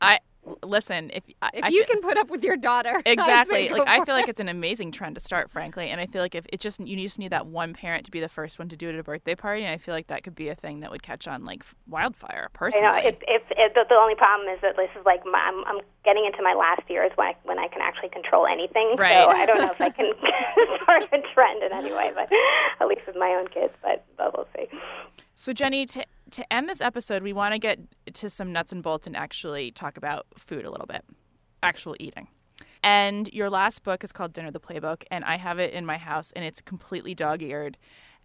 I 0.01 0.20
listen. 0.63 1.12
If 1.13 1.24
I, 1.42 1.50
If 1.54 1.63
I 1.66 1.68
you 1.70 1.84
feel- 1.86 1.96
can 1.96 2.01
put 2.01 2.18
up 2.18 2.30
with 2.30 2.44
your 2.44 2.58
daughter, 2.58 3.01
exactly 3.06 3.68
go 3.70 3.75
like 3.75 3.88
i 3.88 4.00
for 4.00 4.06
feel 4.06 4.16
like 4.16 4.27
it's 4.34 4.39
an 4.39 4.50
amazing 4.50 4.92
trend 4.92 5.16
to 5.16 5.22
start 5.22 5.50
frankly 5.50 5.89
and 5.89 6.00
i 6.00 6.06
feel 6.06 6.22
like 6.22 6.36
if 6.36 6.46
it's 6.51 6.63
just 6.63 6.80
you 6.80 6.96
just 6.98 7.20
need 7.20 7.32
that 7.32 7.48
one 7.48 7.74
parent 7.74 8.06
to 8.06 8.12
be 8.12 8.20
the 8.20 8.30
first 8.30 8.60
one 8.60 8.70
to 8.70 8.75
do 8.75 8.89
it 8.89 8.94
at 8.94 9.00
a 9.00 9.04
birthday 9.04 9.36
party 9.36 9.63
and 9.63 9.72
i 9.72 9.77
feel 9.77 9.94
like 9.94 10.08
that 10.08 10.24
could 10.24 10.36
be 10.36 10.50
a 10.50 10.56
thing 10.56 10.80
that 10.82 10.92
would 10.92 11.04
catch 11.04 11.27
on 11.27 11.44
like 11.46 11.63
wildfire 11.88 12.50
You 12.51 12.58
personally 12.58 12.84
know, 12.86 12.96
if 12.98 13.16
if, 13.27 13.44
if 13.51 13.74
the, 13.74 13.86
the 13.89 13.96
only 13.96 14.16
problem 14.16 14.48
is 14.54 14.60
that 14.62 14.75
this 14.77 14.89
is 15.00 15.06
like 15.06 15.24
my, 15.25 15.39
I'm 15.39 15.63
I'm 15.66 15.82
getting 16.04 16.25
into 16.25 16.42
my 16.42 16.54
last 16.54 16.89
years 16.89 17.12
when 17.16 17.27
I, 17.27 17.36
when 17.44 17.60
I 17.60 17.68
can 17.68 17.82
actually 17.82 18.10
control 18.10 18.48
anything. 18.48 18.96
Right. 18.98 19.24
So 19.25 19.30
I 19.30 19.46
don't 19.46 19.58
know 19.58 19.72
if 19.72 19.82
I 19.82 19.89
can 19.89 20.13
start 20.84 21.04
a 21.12 21.20
trend 21.34 21.63
in 21.63 21.74
any 21.74 21.92
way, 21.92 22.12
but 22.16 22.30
at 22.80 22.88
least 22.88 23.01
with 23.06 23.18
my 23.18 23.32
own 23.38 23.48
kids. 23.50 23.74
But, 23.84 24.06
but 24.18 24.36
we'll 24.36 24.48
see. 24.56 24.68
So, 25.36 25.51
Jenny, 25.51 25.86
to 25.88 26.06
to 26.31 26.53
end 26.53 26.69
this 26.69 26.81
episode, 26.81 27.24
we 27.24 27.34
want 27.34 27.53
to 27.53 27.60
get 27.60 27.79
to 28.13 28.29
some 28.29 28.51
nuts 28.51 28.72
and 28.72 28.84
bolts 28.84 29.07
and 29.07 29.15
actually 29.15 29.72
talk 29.72 29.98
about 29.98 30.27
food 30.38 30.65
a 30.65 30.72
little 30.72 30.88
bit, 30.88 31.03
actual 31.63 31.96
eating. 32.00 32.27
And 32.84 33.27
your 33.34 33.50
last 33.50 33.84
book 33.84 34.03
is 34.03 34.12
called 34.12 34.34
Dinner 34.34 34.51
the 34.51 34.60
Playbook, 34.60 35.03
and 35.12 35.25
I 35.25 35.38
have 35.38 35.60
it 35.60 35.74
in 35.74 35.86
my 35.86 35.98
house, 35.98 36.31
and 36.36 36.46
it's 36.46 36.62
completely 36.62 37.13
dog-eared. 37.13 37.77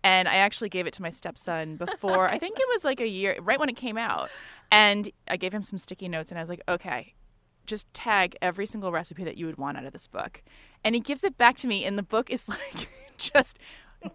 And 0.04 0.28
I 0.28 0.36
actually 0.36 0.68
gave 0.68 0.86
it 0.86 0.92
to 0.94 1.02
my 1.02 1.10
stepson 1.10 1.76
before. 1.84 2.28
I 2.28 2.38
think 2.38 2.58
it 2.58 2.66
was 2.68 2.84
like 2.84 3.00
a 3.00 3.08
year, 3.08 3.36
right 3.40 3.58
when 3.58 3.68
it 3.68 3.76
came 3.76 3.98
out. 3.98 4.30
And 4.70 5.10
I 5.28 5.36
gave 5.36 5.52
him 5.52 5.62
some 5.62 5.78
sticky 5.78 6.08
notes, 6.08 6.30
and 6.30 6.38
I 6.38 6.42
was 6.42 6.48
like, 6.48 6.62
okay, 6.68 7.14
just 7.66 7.92
tag 7.94 8.36
every 8.42 8.66
single 8.66 8.92
recipe 8.92 9.24
that 9.24 9.36
you 9.36 9.46
would 9.46 9.58
want 9.58 9.78
out 9.78 9.84
of 9.84 9.92
this 9.92 10.06
book. 10.06 10.42
And 10.84 10.94
he 10.94 11.00
gives 11.00 11.24
it 11.24 11.38
back 11.38 11.56
to 11.58 11.66
me, 11.66 11.84
and 11.84 11.98
the 11.98 12.02
book 12.02 12.30
is 12.30 12.48
like 12.48 12.88
just 13.18 13.58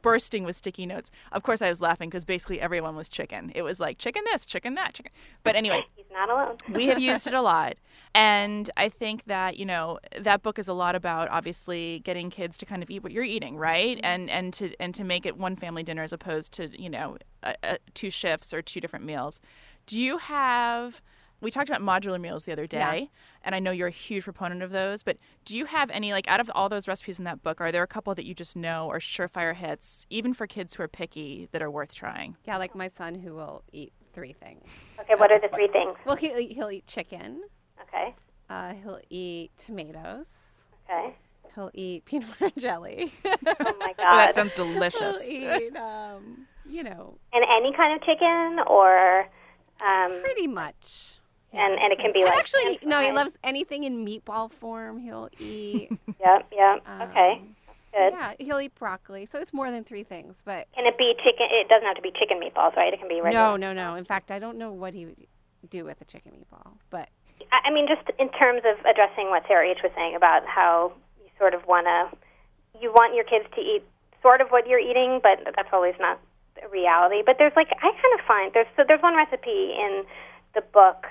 bursting 0.02 0.44
with 0.44 0.56
sticky 0.56 0.86
notes. 0.86 1.12
Of 1.32 1.44
course, 1.44 1.62
I 1.62 1.70
was 1.70 1.82
laughing 1.82 2.10
because 2.10 2.26
basically 2.26 2.60
everyone 2.60 2.96
was 2.96 3.10
chicken. 3.10 3.52
It 3.56 3.62
was 3.62 3.80
like 3.80 3.98
chicken 3.98 4.24
this, 4.32 4.46
chicken 4.46 4.76
that, 4.76 4.94
chicken. 4.94 5.12
But 5.44 5.56
anyway, 5.56 5.86
He's 5.96 6.06
not 6.12 6.30
alone. 6.30 6.58
we 6.74 6.88
have 6.88 7.00
used 7.00 7.28
it 7.28 7.34
a 7.34 7.42
lot. 7.42 7.76
And 8.14 8.70
I 8.78 8.90
think 8.90 9.26
that, 9.26 9.58
you 9.58 9.66
know, 9.66 10.00
that 10.20 10.42
book 10.42 10.58
is 10.58 10.68
a 10.68 10.74
lot 10.74 10.96
about 10.96 11.30
obviously 11.30 12.00
getting 12.00 12.30
kids 12.30 12.58
to 12.60 12.66
kind 12.66 12.82
of 12.82 12.90
eat 12.90 13.04
what 13.04 13.12
you're 13.12 13.24
eating, 13.24 13.58
right? 13.58 13.98
Mm-hmm. 13.98 14.06
And 14.06 14.30
and 14.30 14.54
to 14.54 14.74
and 14.80 14.96
to 14.96 15.04
make 15.04 15.26
it 15.26 15.38
one 15.38 15.56
family 15.56 15.84
dinner 15.84 16.04
as 16.04 16.14
opposed 16.14 16.52
to, 16.54 16.82
you 16.82 16.90
know, 16.90 17.18
a, 17.44 17.56
a, 17.64 17.78
two 17.94 18.10
shifts 18.10 18.54
or 18.54 18.62
two 18.62 18.82
different 18.82 19.06
meals. 19.06 19.40
Do 19.86 20.00
you 20.00 20.18
have 20.18 21.02
we 21.42 21.52
talked 21.52 21.70
about 21.70 21.82
modular 21.82 22.20
meals 22.20 22.44
the 22.46 22.52
other 22.52 22.66
day, 22.68 22.78
Yeah. 22.80 23.06
and 23.44 23.54
I 23.56 23.60
know 23.60 23.72
you're 23.72 23.88
a 23.90 23.92
huge 23.92 24.24
proponent 24.24 24.64
of 24.64 24.72
those, 24.72 25.04
but 25.04 25.18
do 25.46 25.58
you 25.58 25.66
have 25.66 25.90
any 25.92 26.12
like 26.12 26.28
out 26.28 26.40
of 26.40 26.50
all 26.56 26.68
those 26.70 26.88
recipes 26.88 27.20
in 27.20 27.26
that 27.26 27.44
book, 27.44 27.62
are 27.62 27.72
there 27.72 27.84
a 27.84 27.88
couple 27.88 28.14
that 28.16 28.26
you 28.26 28.34
just 28.34 28.56
know 28.56 28.90
are 28.90 29.00
surefire 29.00 29.56
hits, 29.56 30.06
even 30.10 30.34
for 30.34 30.48
kids 30.48 30.74
who 30.76 30.84
are 30.84 30.88
picky 30.88 31.48
that 31.52 31.62
are 31.62 31.70
worth 31.72 31.94
trying? 31.94 32.36
yeah, 32.46 32.58
like 32.58 32.74
my 32.76 32.88
son 32.88 33.16
who 33.16 33.34
will 33.36 33.64
eat 33.72 33.94
three 34.14 34.34
things. 34.34 34.64
Okay, 35.00 35.14
what 35.16 35.32
are 35.32 35.40
the 35.40 35.48
three 35.50 35.68
things? 35.68 35.96
Well, 36.06 36.16
he'll 36.16 36.38
eat, 36.40 36.54
he'll 36.54 36.72
eat 36.72 36.88
chicken. 36.88 37.44
Okay. 37.84 38.16
Uh, 38.50 38.74
he'll 38.74 39.00
eat 39.10 39.52
tomatoes. 39.58 40.28
Okay. 40.90 41.16
He'll 41.54 41.70
eat 41.74 42.06
peanut 42.06 42.30
butter 42.30 42.46
and 42.56 42.62
jelly. 42.62 43.12
Oh 43.26 43.36
my 43.80 43.94
Oh, 44.00 44.18
that 44.18 44.34
sounds 44.36 44.54
delicious. 44.54 45.22
he'll 45.24 45.54
eat, 45.62 45.76
um, 45.76 46.48
you 46.66 46.84
know, 46.84 47.18
and 47.34 47.44
any 47.60 47.74
kind 47.76 47.94
of 47.96 48.06
chicken, 48.06 48.60
or 48.68 49.22
um, 49.86 50.20
pretty 50.24 50.48
much. 50.48 51.17
And 51.58 51.80
and 51.80 51.92
it 51.94 52.00
can 52.00 52.14
be 52.14 52.24
like 52.24 52.38
actually, 52.38 52.80
no, 52.84 53.00
he 53.02 53.12
loves 53.12 53.34
anything 53.44 53.84
in 53.84 54.06
meatball 54.06 54.52
form. 54.52 54.98
He'll 55.00 55.30
eat. 55.40 55.90
Yep. 56.20 56.48
Yep. 56.52 56.84
okay. 57.10 57.32
um, 57.40 57.56
Good. 57.94 58.14
Yeah, 58.14 58.34
he'll 58.40 58.60
eat 58.60 58.76
broccoli. 58.76 59.26
So 59.26 59.40
it's 59.40 59.54
more 59.54 59.72
than 59.72 59.84
three 59.84 60.04
things, 60.04 60.42
but 60.44 60.68
Can 60.76 60.86
it 60.86 60.98
be 60.98 61.14
chicken? 61.24 61.48
It 61.50 61.70
doesn't 61.70 61.86
have 61.86 61.96
to 61.96 62.02
be 62.02 62.12
chicken 62.12 62.38
meatballs, 62.40 62.76
right? 62.76 62.94
It 62.94 63.00
can 63.00 63.08
be 63.08 63.22
regular. 63.22 63.58
no, 63.58 63.72
no, 63.72 63.74
no. 63.74 63.96
In 63.96 64.04
fact, 64.06 64.30
I 64.30 64.40
don't 64.40 64.58
know 64.58 64.72
what 64.72 64.94
he 64.94 65.06
would 65.06 65.16
do 65.70 65.86
with 65.86 66.02
a 66.02 66.06
chicken 66.06 66.32
meatball, 66.34 66.74
but 66.90 67.10
I 67.52 67.70
I 67.70 67.74
mean, 67.74 67.88
just 67.88 68.08
in 68.20 68.30
terms 68.30 68.62
of 68.66 68.78
addressing 68.86 69.30
what 69.30 69.44
Sarah 69.48 69.70
H 69.70 69.80
was 69.84 69.92
saying 69.96 70.16
about 70.16 70.46
how 70.46 70.92
you 71.24 71.30
sort 71.38 71.54
of 71.54 71.66
want 71.66 71.88
to, 71.88 72.18
you 72.82 72.92
want 72.92 73.16
your 73.16 73.24
kids 73.24 73.46
to 73.56 73.62
eat 73.62 73.84
sort 74.22 74.42
of 74.42 74.50
what 74.50 74.68
you're 74.68 74.80
eating, 74.80 75.20
but 75.24 75.40
that's 75.56 75.70
always 75.72 75.96
not 76.00 76.20
a 76.64 76.68
reality. 76.68 77.22
But 77.26 77.38
there's 77.40 77.54
like, 77.56 77.70
I 77.72 77.90
kind 77.92 78.14
of 78.20 78.26
find 78.28 78.54
there's 78.54 78.68
so 78.76 78.84
there's 78.88 79.02
one 79.02 79.16
recipe 79.16 79.74
in 79.80 80.04
the 80.56 80.62
book 80.62 81.06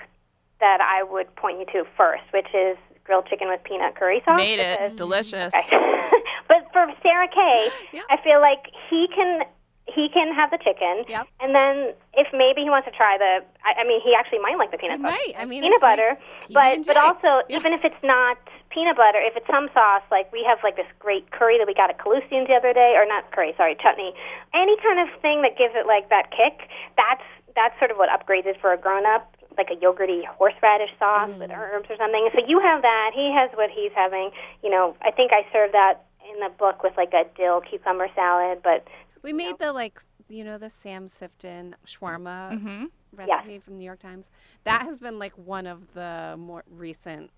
that 0.59 0.81
I 0.81 1.03
would 1.03 1.33
point 1.35 1.59
you 1.59 1.65
to 1.73 1.87
first, 1.95 2.23
which 2.33 2.47
is 2.53 2.77
grilled 3.03 3.27
chicken 3.27 3.47
with 3.47 3.63
peanut 3.63 3.95
curry 3.95 4.21
sauce. 4.25 4.37
Made 4.37 4.59
it 4.59 4.77
because- 4.79 4.97
delicious. 4.97 5.53
but 6.47 6.67
for 6.73 6.87
Sarah 7.03 7.27
Kay, 7.27 7.69
Yeah. 7.93 8.01
I 8.09 8.17
feel 8.23 8.41
like 8.41 8.67
he 8.89 9.07
can 9.13 9.43
he 9.87 10.09
can 10.13 10.35
have 10.35 10.51
the 10.51 10.57
chicken, 10.59 11.05
Yep. 11.07 11.27
and 11.39 11.55
then 11.55 11.93
if 12.13 12.27
maybe 12.35 12.59
he 12.59 12.69
wants 12.69 12.83
to 12.85 12.91
try 12.91 13.15
the, 13.17 13.39
I, 13.63 13.81
I 13.81 13.83
mean, 13.87 14.01
he 14.03 14.11
actually 14.13 14.39
might 14.43 14.57
like 14.59 14.69
the 14.69 14.77
peanut 14.77 15.01
butter, 15.01 15.15
might. 15.15 15.31
I 15.39 15.45
mean, 15.45 15.63
peanut 15.63 15.81
like 15.81 15.95
butter, 15.95 16.19
PB&J. 16.51 16.53
but 16.53 16.85
but 16.91 16.97
also 16.99 17.47
Yeah. 17.47 17.55
even 17.55 17.71
if 17.71 17.85
it's 17.85 18.03
not 18.03 18.35
peanut 18.69 18.97
butter, 18.97 19.17
if 19.23 19.37
it's 19.37 19.47
some 19.47 19.69
sauce, 19.73 20.03
like 20.11 20.27
we 20.35 20.43
have 20.43 20.59
like 20.61 20.75
this 20.75 20.91
great 20.99 21.31
curry 21.31 21.57
that 21.57 21.65
we 21.67 21.73
got 21.73 21.89
at 21.89 21.99
Kalustyan's 22.03 22.51
the 22.51 22.55
other 22.59 22.73
day, 22.73 22.99
or 22.99 23.05
not 23.07 23.31
curry, 23.31 23.53
sorry, 23.55 23.77
chutney, 23.79 24.11
any 24.53 24.75
kind 24.83 24.99
of 24.99 25.07
thing 25.21 25.41
that 25.41 25.57
gives 25.57 25.71
it 25.73 25.87
like 25.87 26.09
that 26.09 26.31
kick. 26.35 26.67
That's 26.99 27.23
that's 27.55 27.73
sort 27.79 27.89
of 27.89 27.95
what 27.95 28.09
upgrades 28.11 28.45
it 28.45 28.59
for 28.59 28.73
a 28.73 28.77
grown 28.77 29.05
up. 29.07 29.36
Like 29.57 29.69
a 29.71 29.75
yogurty 29.75 30.25
horseradish 30.25 30.91
sauce 30.99 31.31
with 31.39 31.49
Mm. 31.49 31.57
herbs 31.57 31.87
or 31.89 31.97
something. 31.97 32.29
So 32.33 32.41
you 32.47 32.59
have 32.59 32.81
that. 32.83 33.11
He 33.13 33.31
has 33.33 33.49
what 33.55 33.69
he's 33.69 33.91
having. 33.95 34.31
You 34.63 34.69
know, 34.69 34.95
I 35.01 35.11
think 35.11 35.31
I 35.33 35.45
served 35.51 35.73
that 35.73 36.05
in 36.33 36.39
the 36.39 36.49
book 36.49 36.83
with 36.83 36.93
like 36.97 37.13
a 37.13 37.23
dill 37.35 37.61
cucumber 37.61 38.07
salad, 38.15 38.59
but 38.63 38.85
we 39.23 39.33
made 39.33 39.57
the 39.59 39.73
like, 39.73 39.99
you 40.29 40.43
know, 40.43 40.57
the 40.57 40.69
Sam 40.69 41.07
Sifton 41.07 41.73
shawarma 41.85 42.59
hmm 42.59 42.85
recipe 43.15 43.59
from 43.59 43.73
the 43.73 43.79
New 43.79 43.85
York 43.85 43.99
Times. 43.99 44.29
That 44.63 44.83
has 44.83 44.99
been 44.99 45.17
like 45.17 45.33
one 45.37 45.65
of 45.65 45.93
the 45.93 46.35
more 46.37 46.63
recent 46.69 47.31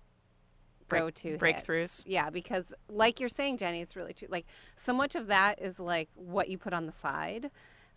go-to 0.88 1.38
breakthroughs. 1.38 1.80
hits. 1.80 2.04
Yeah, 2.06 2.30
because 2.30 2.72
like 2.88 3.20
you're 3.20 3.28
saying, 3.28 3.58
Jenny, 3.58 3.80
it's 3.80 3.96
really 3.96 4.12
true. 4.12 4.28
Like 4.30 4.46
so 4.76 4.92
much 4.92 5.14
of 5.14 5.28
that 5.28 5.60
is 5.60 5.78
like 5.78 6.08
what 6.14 6.48
you 6.48 6.58
put 6.58 6.72
on 6.72 6.86
the 6.86 6.92
side. 6.92 7.50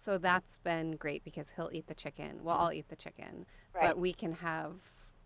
So 0.03 0.17
that's 0.17 0.57
been 0.57 0.97
great 0.97 1.23
because 1.23 1.47
he'll 1.55 1.69
eat 1.71 1.87
the 1.87 1.93
chicken. 1.93 2.43
Well, 2.43 2.57
I'll 2.57 2.73
eat 2.73 2.89
the 2.89 2.95
chicken, 2.95 3.45
Right. 3.73 3.81
but 3.87 3.97
we 3.97 4.13
can 4.13 4.33
have 4.33 4.73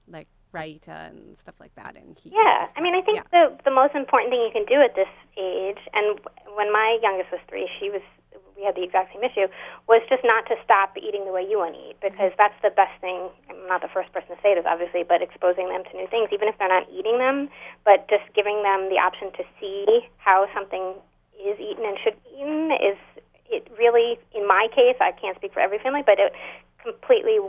like 0.08 0.28
raita 0.54 1.10
and 1.10 1.38
stuff 1.38 1.56
like 1.60 1.74
that, 1.76 1.96
and 1.96 2.18
he. 2.18 2.32
Yeah, 2.32 2.68
I 2.76 2.82
mean, 2.82 2.94
I 2.96 3.02
think 3.02 3.18
yeah. 3.18 3.24
the 3.32 3.56
the 3.64 3.72
most 3.72 3.96
important 3.96 4.32
thing 4.32 4.42
you 4.44 4.52
can 4.52 4.66
do 4.68 4.84
at 4.84 4.96
this 4.96 5.10
age, 5.40 5.80
and 5.94 6.20
when 6.60 6.72
my 6.74 7.00
youngest 7.02 7.32
was 7.32 7.40
three, 7.48 7.70
she 7.80 7.90
was 7.90 8.02
we 8.58 8.66
had 8.66 8.76
the 8.76 8.84
exact 8.84 9.14
same 9.14 9.24
issue, 9.24 9.48
was 9.88 10.02
just 10.10 10.26
not 10.26 10.44
to 10.50 10.56
stop 10.66 10.98
eating 10.98 11.24
the 11.26 11.32
way 11.32 11.46
you 11.46 11.62
want 11.62 11.78
to 11.78 11.82
eat 11.94 11.98
because 12.02 12.34
Mm-hmm. 12.34 12.42
that's 12.42 12.58
the 12.66 12.74
best 12.74 12.92
thing. 13.00 13.30
I'm 13.50 13.68
not 13.70 13.82
the 13.86 13.88
first 13.94 14.12
person 14.12 14.34
to 14.36 14.40
say 14.42 14.58
this, 14.58 14.66
obviously, 14.68 15.06
but 15.06 15.22
exposing 15.22 15.70
them 15.70 15.86
to 15.86 15.94
new 15.96 16.08
things, 16.10 16.34
even 16.34 16.50
if 16.50 16.58
they're 16.58 16.68
not 16.68 16.90
eating 16.90 17.22
them, 17.22 17.50
but 17.86 18.10
just 18.10 18.26
giving 18.34 18.64
them 18.66 18.90
the 18.90 18.98
option 18.98 19.30
to 19.38 19.44
see 19.62 20.10
how 20.18 20.50
something 20.58 20.98
is 21.38 21.56
eaten 21.62 21.86
and 21.86 21.98
should 22.02 22.18
be 22.26 22.42
eaten 22.42 22.74
is 22.82 22.98
it 23.50 23.68
really, 23.78 24.20
in 24.36 24.48
my 24.48 24.68
case, 24.74 24.96
I 25.00 25.12
can't 25.12 25.36
speak 25.38 25.54
for 25.54 25.60
every 25.60 25.80
family, 25.80 26.02
but 26.06 26.20
it 26.20 26.34
completely 26.84 27.40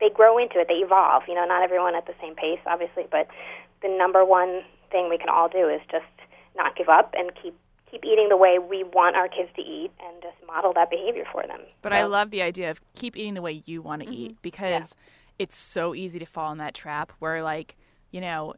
they 0.00 0.08
grow 0.08 0.38
into 0.38 0.58
it. 0.58 0.68
They 0.68 0.80
evolve. 0.80 1.24
You 1.28 1.34
know, 1.34 1.44
not 1.44 1.62
everyone 1.62 1.94
at 1.94 2.06
the 2.06 2.14
same 2.20 2.34
pace, 2.34 2.60
obviously, 2.66 3.04
but 3.10 3.28
the 3.82 3.88
number 3.88 4.24
one 4.24 4.62
thing 4.90 5.08
we 5.08 5.18
can 5.18 5.28
all 5.28 5.48
do 5.48 5.68
is 5.68 5.80
just 5.90 6.04
not 6.56 6.76
give 6.76 6.88
up 6.88 7.14
and 7.16 7.30
keep 7.40 7.54
keep 7.90 8.04
eating 8.04 8.28
the 8.28 8.36
way 8.36 8.58
we 8.58 8.84
want 8.84 9.16
our 9.16 9.28
kids 9.28 9.50
to 9.56 9.62
eat 9.62 9.90
and 10.00 10.22
just 10.22 10.36
model 10.46 10.72
that 10.72 10.90
behavior 10.90 11.24
for 11.32 11.44
them. 11.46 11.60
But 11.82 11.92
I 11.92 12.04
love 12.04 12.30
the 12.30 12.40
idea 12.40 12.70
of 12.70 12.80
keep 12.94 13.16
eating 13.16 13.34
the 13.34 13.42
way 13.42 13.62
you 13.66 13.82
want 13.82 14.02
to 14.02 14.06
mm-hmm. 14.06 14.14
eat 14.14 14.42
because 14.42 14.94
it's 15.40 15.56
so 15.56 15.94
easy 15.94 16.18
to 16.20 16.26
fall 16.26 16.52
in 16.52 16.58
that 16.58 16.72
trap 16.72 17.12
where 17.18 17.42
like, 17.42 17.76
you 18.12 18.20
know, 18.20 18.54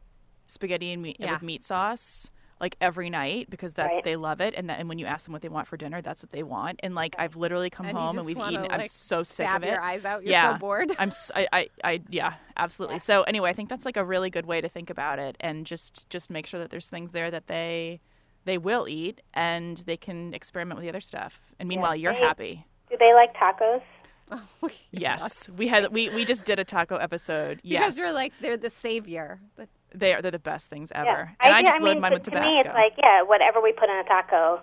spaghetti 0.47 0.91
and 0.91 1.01
meat 1.01 1.17
Yeah. 1.19 1.31
with 1.31 1.41
meat 1.41 1.63
sauce 1.63 2.29
like 2.59 2.75
every 2.79 3.09
night 3.09 3.49
because 3.49 3.73
that 3.73 3.87
Right. 3.87 4.03
they 4.03 4.15
love 4.15 4.39
it 4.41 4.53
and 4.55 4.69
that 4.69 4.79
and 4.79 4.87
when 4.87 4.97
you 4.99 5.05
ask 5.05 5.25
them 5.25 5.33
what 5.33 5.41
they 5.41 5.49
want 5.49 5.67
for 5.67 5.75
dinner, 5.77 6.01
that's 6.01 6.23
what 6.23 6.31
they 6.31 6.43
want. 6.43 6.79
And 6.83 6.95
like 6.95 7.15
I've 7.19 7.35
literally 7.35 7.69
come 7.69 7.85
And 7.85 7.97
home 7.97 8.17
and 8.17 8.25
we've 8.25 8.37
wanna, 8.37 8.59
eaten 8.65 8.71
I'm 8.71 8.83
so 8.87 9.23
sick 9.23 9.45
stab 9.47 9.63
of 9.63 9.67
it. 9.67 9.71
your 9.71 9.81
eyes 9.81 10.05
out. 10.05 10.23
You're 10.23 10.31
yeah. 10.31 10.53
so 10.53 10.59
bored. 10.59 10.91
I'm 10.97 11.11
I 11.35 11.69
I 11.83 12.01
yeah, 12.09 12.35
absolutely. 12.57 12.99
So 12.99 13.23
anyway, 13.23 13.49
I 13.49 13.53
think 13.53 13.69
that's 13.69 13.85
like 13.85 13.97
a 13.97 14.05
really 14.05 14.29
good 14.29 14.45
way 14.45 14.61
to 14.61 14.69
think 14.69 14.89
about 14.89 15.19
it 15.19 15.35
and 15.39 15.65
just 15.65 16.09
just 16.09 16.29
make 16.29 16.47
sure 16.47 16.59
that 16.59 16.69
there's 16.69 16.89
things 16.89 17.11
there 17.11 17.29
that 17.31 17.47
they 17.47 17.99
they 18.45 18.57
will 18.57 18.87
eat 18.89 19.21
and 19.33 19.77
they 19.85 19.95
can 19.97 20.33
experiment 20.33 20.77
with 20.77 20.83
the 20.83 20.89
other 20.89 20.99
stuff. 21.01 21.41
And 21.59 21.67
meanwhile, 21.69 21.95
you're 21.95 22.13
They- 22.13 22.19
happy. 22.19 22.65
Do 22.89 22.97
they 22.99 23.13
like 23.13 23.33
tacos? 23.35 23.81
Oh, 24.31 24.69
Yes, 24.91 25.49
we 25.49 25.67
had 25.67 25.91
we 25.91 26.09
we 26.09 26.23
just 26.25 26.45
did 26.45 26.57
a 26.57 26.63
taco 26.63 26.95
episode. 26.95 27.59
Yes, 27.63 27.81
Because 27.81 27.97
you're 27.97 28.13
like 28.13 28.33
they're 28.41 28.57
the 28.57 28.69
savior. 28.69 29.39
The- 29.57 29.67
they 29.93 30.13
are 30.13 30.21
they're 30.21 30.31
the 30.31 30.39
best 30.39 30.67
things 30.69 30.91
ever, 30.95 31.05
Yeah. 31.07 31.27
and 31.45 31.53
I, 31.53 31.61
do- 31.61 31.67
just 31.67 31.79
mean, 31.79 31.93
load 31.95 32.01
mine 32.01 32.11
to, 32.11 32.15
with 32.15 32.23
to 32.23 32.31
Tabasco. 32.31 32.49
me, 32.49 32.59
it's 32.59 32.73
like 32.73 32.93
yeah, 32.97 33.21
whatever 33.23 33.61
we 33.61 33.71
put 33.73 33.89
in 33.89 33.95
a 33.97 34.03
taco 34.03 34.61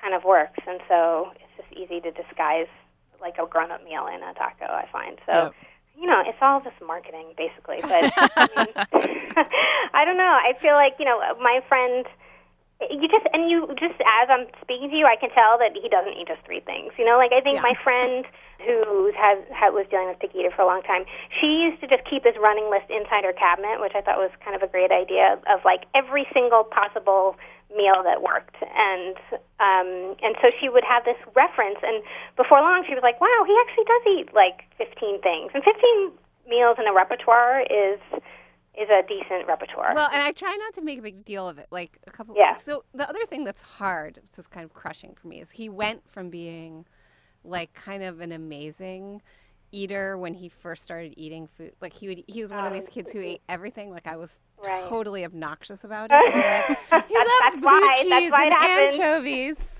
kind 0.00 0.14
of 0.14 0.24
works, 0.24 0.58
and 0.66 0.80
so 0.88 1.32
it's 1.36 1.52
just 1.56 1.72
easy 1.78 2.00
to 2.00 2.10
disguise 2.12 2.68
like 3.20 3.36
a 3.42 3.46
grown-up 3.46 3.84
meal 3.84 4.06
in 4.06 4.22
a 4.22 4.32
taco. 4.34 4.64
I 4.66 4.86
find 4.90 5.18
so. 5.26 5.32
Yep. 5.32 5.54
You 5.98 6.06
know, 6.06 6.22
it's 6.24 6.38
all 6.40 6.62
just 6.62 6.76
marketing, 6.86 7.34
basically. 7.36 7.80
But 7.82 8.10
I, 8.16 8.48
mean, 8.56 8.72
I 9.92 10.04
don't 10.06 10.16
know. 10.16 10.38
I 10.40 10.54
feel 10.60 10.72
like 10.72 10.94
you 10.98 11.04
know, 11.04 11.18
my 11.40 11.60
friend. 11.68 12.06
You 12.88 13.08
just 13.12 13.28
and 13.36 13.50
you 13.50 13.68
just 13.76 14.00
as 14.00 14.32
I'm 14.32 14.48
speaking 14.64 14.88
to 14.88 14.96
you, 14.96 15.04
I 15.04 15.16
can 15.16 15.28
tell 15.36 15.60
that 15.60 15.76
he 15.76 15.88
doesn't 15.88 16.16
eat 16.16 16.28
just 16.28 16.40
three 16.48 16.60
things. 16.64 16.96
You 16.96 17.04
know, 17.04 17.20
like 17.20 17.32
I 17.32 17.40
think 17.44 17.60
Yeah. 17.60 17.68
my 17.68 17.76
friend 17.84 18.24
who 18.64 19.12
has, 19.16 19.40
has 19.52 19.72
was 19.72 19.84
dealing 19.88 20.08
with 20.08 20.18
picky 20.20 20.40
eater 20.40 20.52
for 20.52 20.62
a 20.62 20.68
long 20.68 20.82
time, 20.84 21.04
she 21.40 21.64
used 21.64 21.80
to 21.80 21.88
just 21.88 22.04
keep 22.08 22.24
this 22.24 22.36
running 22.36 22.68
list 22.68 22.88
inside 22.88 23.24
her 23.24 23.32
cabinet, 23.32 23.80
which 23.80 23.92
I 23.96 24.00
thought 24.00 24.16
was 24.20 24.30
kind 24.44 24.56
of 24.56 24.62
a 24.62 24.68
great 24.68 24.92
idea 24.92 25.40
of 25.48 25.64
like 25.64 25.84
every 25.94 26.28
single 26.32 26.64
possible 26.64 27.36
meal 27.76 28.02
that 28.02 28.20
worked, 28.20 28.56
and 28.60 29.16
um, 29.60 30.16
and 30.24 30.34
so 30.42 30.50
she 30.60 30.68
would 30.68 30.84
have 30.84 31.04
this 31.04 31.20
reference, 31.36 31.78
and 31.84 32.02
before 32.36 32.60
long 32.60 32.84
she 32.88 32.94
was 32.94 33.02
like, 33.04 33.20
wow, 33.20 33.44
he 33.46 33.54
actually 33.64 33.84
does 33.86 34.04
eat 34.08 34.28
like 34.34 34.64
15 34.76 35.20
things, 35.20 35.52
and 35.54 35.62
15 35.62 36.10
meals 36.48 36.76
in 36.80 36.86
a 36.88 36.92
repertoire 36.92 37.62
is 37.68 38.00
is 38.78 38.88
a 38.88 39.02
decent 39.06 39.46
repertoire. 39.48 39.94
Well, 39.94 40.08
and 40.12 40.22
I 40.22 40.32
try 40.32 40.54
not 40.56 40.74
to 40.74 40.82
make 40.82 40.98
a 40.98 41.02
big 41.02 41.24
deal 41.24 41.48
of 41.48 41.58
it. 41.58 41.66
Like 41.70 41.98
a 42.06 42.10
couple. 42.10 42.34
Yeah. 42.36 42.56
So 42.56 42.84
the 42.94 43.08
other 43.08 43.24
thing 43.26 43.44
that's 43.44 43.62
hard, 43.62 44.20
this 44.30 44.38
is 44.38 44.46
kind 44.46 44.64
of 44.64 44.72
crushing 44.72 45.14
for 45.20 45.28
me, 45.28 45.40
is 45.40 45.50
he 45.50 45.68
went 45.68 46.08
from 46.08 46.30
being 46.30 46.86
like 47.44 47.72
kind 47.72 48.02
of 48.02 48.20
an 48.20 48.32
amazing 48.32 49.22
eater 49.72 50.18
when 50.18 50.34
he 50.34 50.48
first 50.48 50.82
started 50.82 51.14
eating 51.16 51.46
food. 51.46 51.72
Like 51.80 51.92
he 51.92 52.08
would, 52.08 52.24
he 52.26 52.42
was 52.42 52.50
one 52.50 52.66
of 52.66 52.72
these 52.72 52.84
um, 52.84 52.90
kids 52.90 53.12
who 53.12 53.20
ate 53.20 53.40
everything. 53.48 53.90
Like 53.90 54.06
I 54.06 54.16
was 54.16 54.40
Right. 54.62 54.84
totally 54.90 55.24
obnoxious 55.24 55.84
about 55.84 56.10
it. 56.12 56.76
Like, 56.92 57.08
he 57.08 57.14
That's- 57.14 57.14
loves 57.14 57.40
that's 57.42 57.56
blue 57.56 57.70
why- 57.70 57.98
cheese 58.02 58.32
and 58.34 58.54
anchovies. 58.54 59.74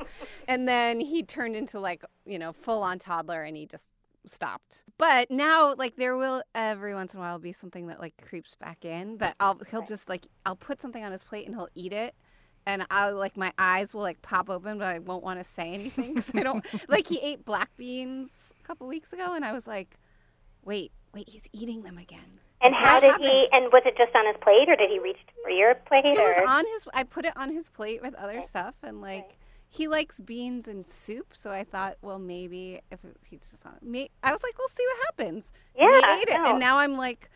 and 0.48 0.66
then 0.66 1.00
he 1.00 1.22
turned 1.22 1.54
into 1.54 1.78
like 1.80 2.02
you 2.24 2.38
know 2.38 2.52
full 2.54 2.82
on 2.82 2.98
toddler, 2.98 3.42
and 3.42 3.56
he 3.56 3.66
just 3.66 3.88
stopped. 4.26 4.84
But 4.98 5.30
now, 5.30 5.74
like 5.74 5.96
there 5.96 6.16
will 6.16 6.42
every 6.54 6.94
once 6.94 7.14
in 7.14 7.20
a 7.20 7.22
while 7.22 7.38
be 7.38 7.52
something 7.52 7.86
that 7.88 8.00
like 8.00 8.14
creeps 8.26 8.54
back 8.60 8.84
in. 8.84 9.18
That 9.18 9.36
I'll 9.40 9.58
he'll 9.70 9.84
just 9.84 10.08
like 10.08 10.26
I'll 10.46 10.56
put 10.56 10.80
something 10.80 11.04
on 11.04 11.12
his 11.12 11.24
plate 11.24 11.46
and 11.46 11.54
he'll 11.54 11.68
eat 11.74 11.92
it. 11.92 12.14
And 12.66 12.86
I'll 12.90 13.16
like 13.16 13.36
my 13.36 13.52
eyes 13.58 13.94
will 13.94 14.02
like 14.02 14.20
pop 14.22 14.50
open, 14.50 14.78
but 14.78 14.86
I 14.86 14.98
won't 14.98 15.22
want 15.22 15.40
to 15.40 15.44
say 15.44 15.72
anything 15.72 16.14
because 16.14 16.34
I 16.34 16.42
don't 16.42 16.64
like. 16.88 17.06
He 17.06 17.18
ate 17.20 17.44
black 17.44 17.70
beans 17.76 18.30
a 18.62 18.66
couple 18.66 18.86
weeks 18.86 19.12
ago, 19.12 19.32
and 19.34 19.44
I 19.44 19.52
was 19.52 19.66
like, 19.66 19.96
"Wait, 20.64 20.92
wait, 21.14 21.28
he's 21.28 21.48
eating 21.52 21.82
them 21.82 21.98
again." 21.98 22.40
and 22.62 22.74
how 22.74 22.94
what 22.94 23.00
did 23.00 23.10
happened? 23.12 23.28
he? 23.30 23.46
And 23.52 23.72
was 23.72 23.82
it 23.86 23.96
just 23.96 24.14
on 24.14 24.26
his 24.26 24.36
plate, 24.42 24.68
or 24.68 24.76
did 24.76 24.90
he 24.90 24.98
reach 24.98 25.16
for 25.42 25.50
your 25.50 25.74
plate? 25.74 26.04
It 26.04 26.18
or? 26.18 26.24
was 26.24 26.42
on 26.46 26.64
his. 26.66 26.86
I 26.92 27.04
put 27.04 27.24
it 27.24 27.32
on 27.36 27.52
his 27.52 27.68
plate 27.70 28.02
with 28.02 28.14
other 28.14 28.42
stuff, 28.42 28.74
and 28.82 29.00
like 29.00 29.38
he 29.70 29.86
likes 29.86 30.18
beans 30.18 30.66
and 30.66 30.86
soup. 30.86 31.28
So 31.32 31.52
I 31.52 31.64
thought, 31.64 31.96
well, 32.02 32.18
maybe 32.18 32.80
if 32.90 33.04
it, 33.04 33.16
he's 33.24 33.48
just 33.50 33.64
on, 33.64 33.76
me, 33.80 34.10
I 34.22 34.32
was 34.32 34.42
like, 34.42 34.58
we'll 34.58 34.68
see 34.68 34.84
what 34.84 35.06
happens. 35.06 35.52
Yeah, 35.78 36.18
ate 36.18 36.28
it, 36.28 36.38
no. 36.42 36.50
and 36.50 36.60
now 36.60 36.78
I'm 36.78 36.96
like, 36.96 37.30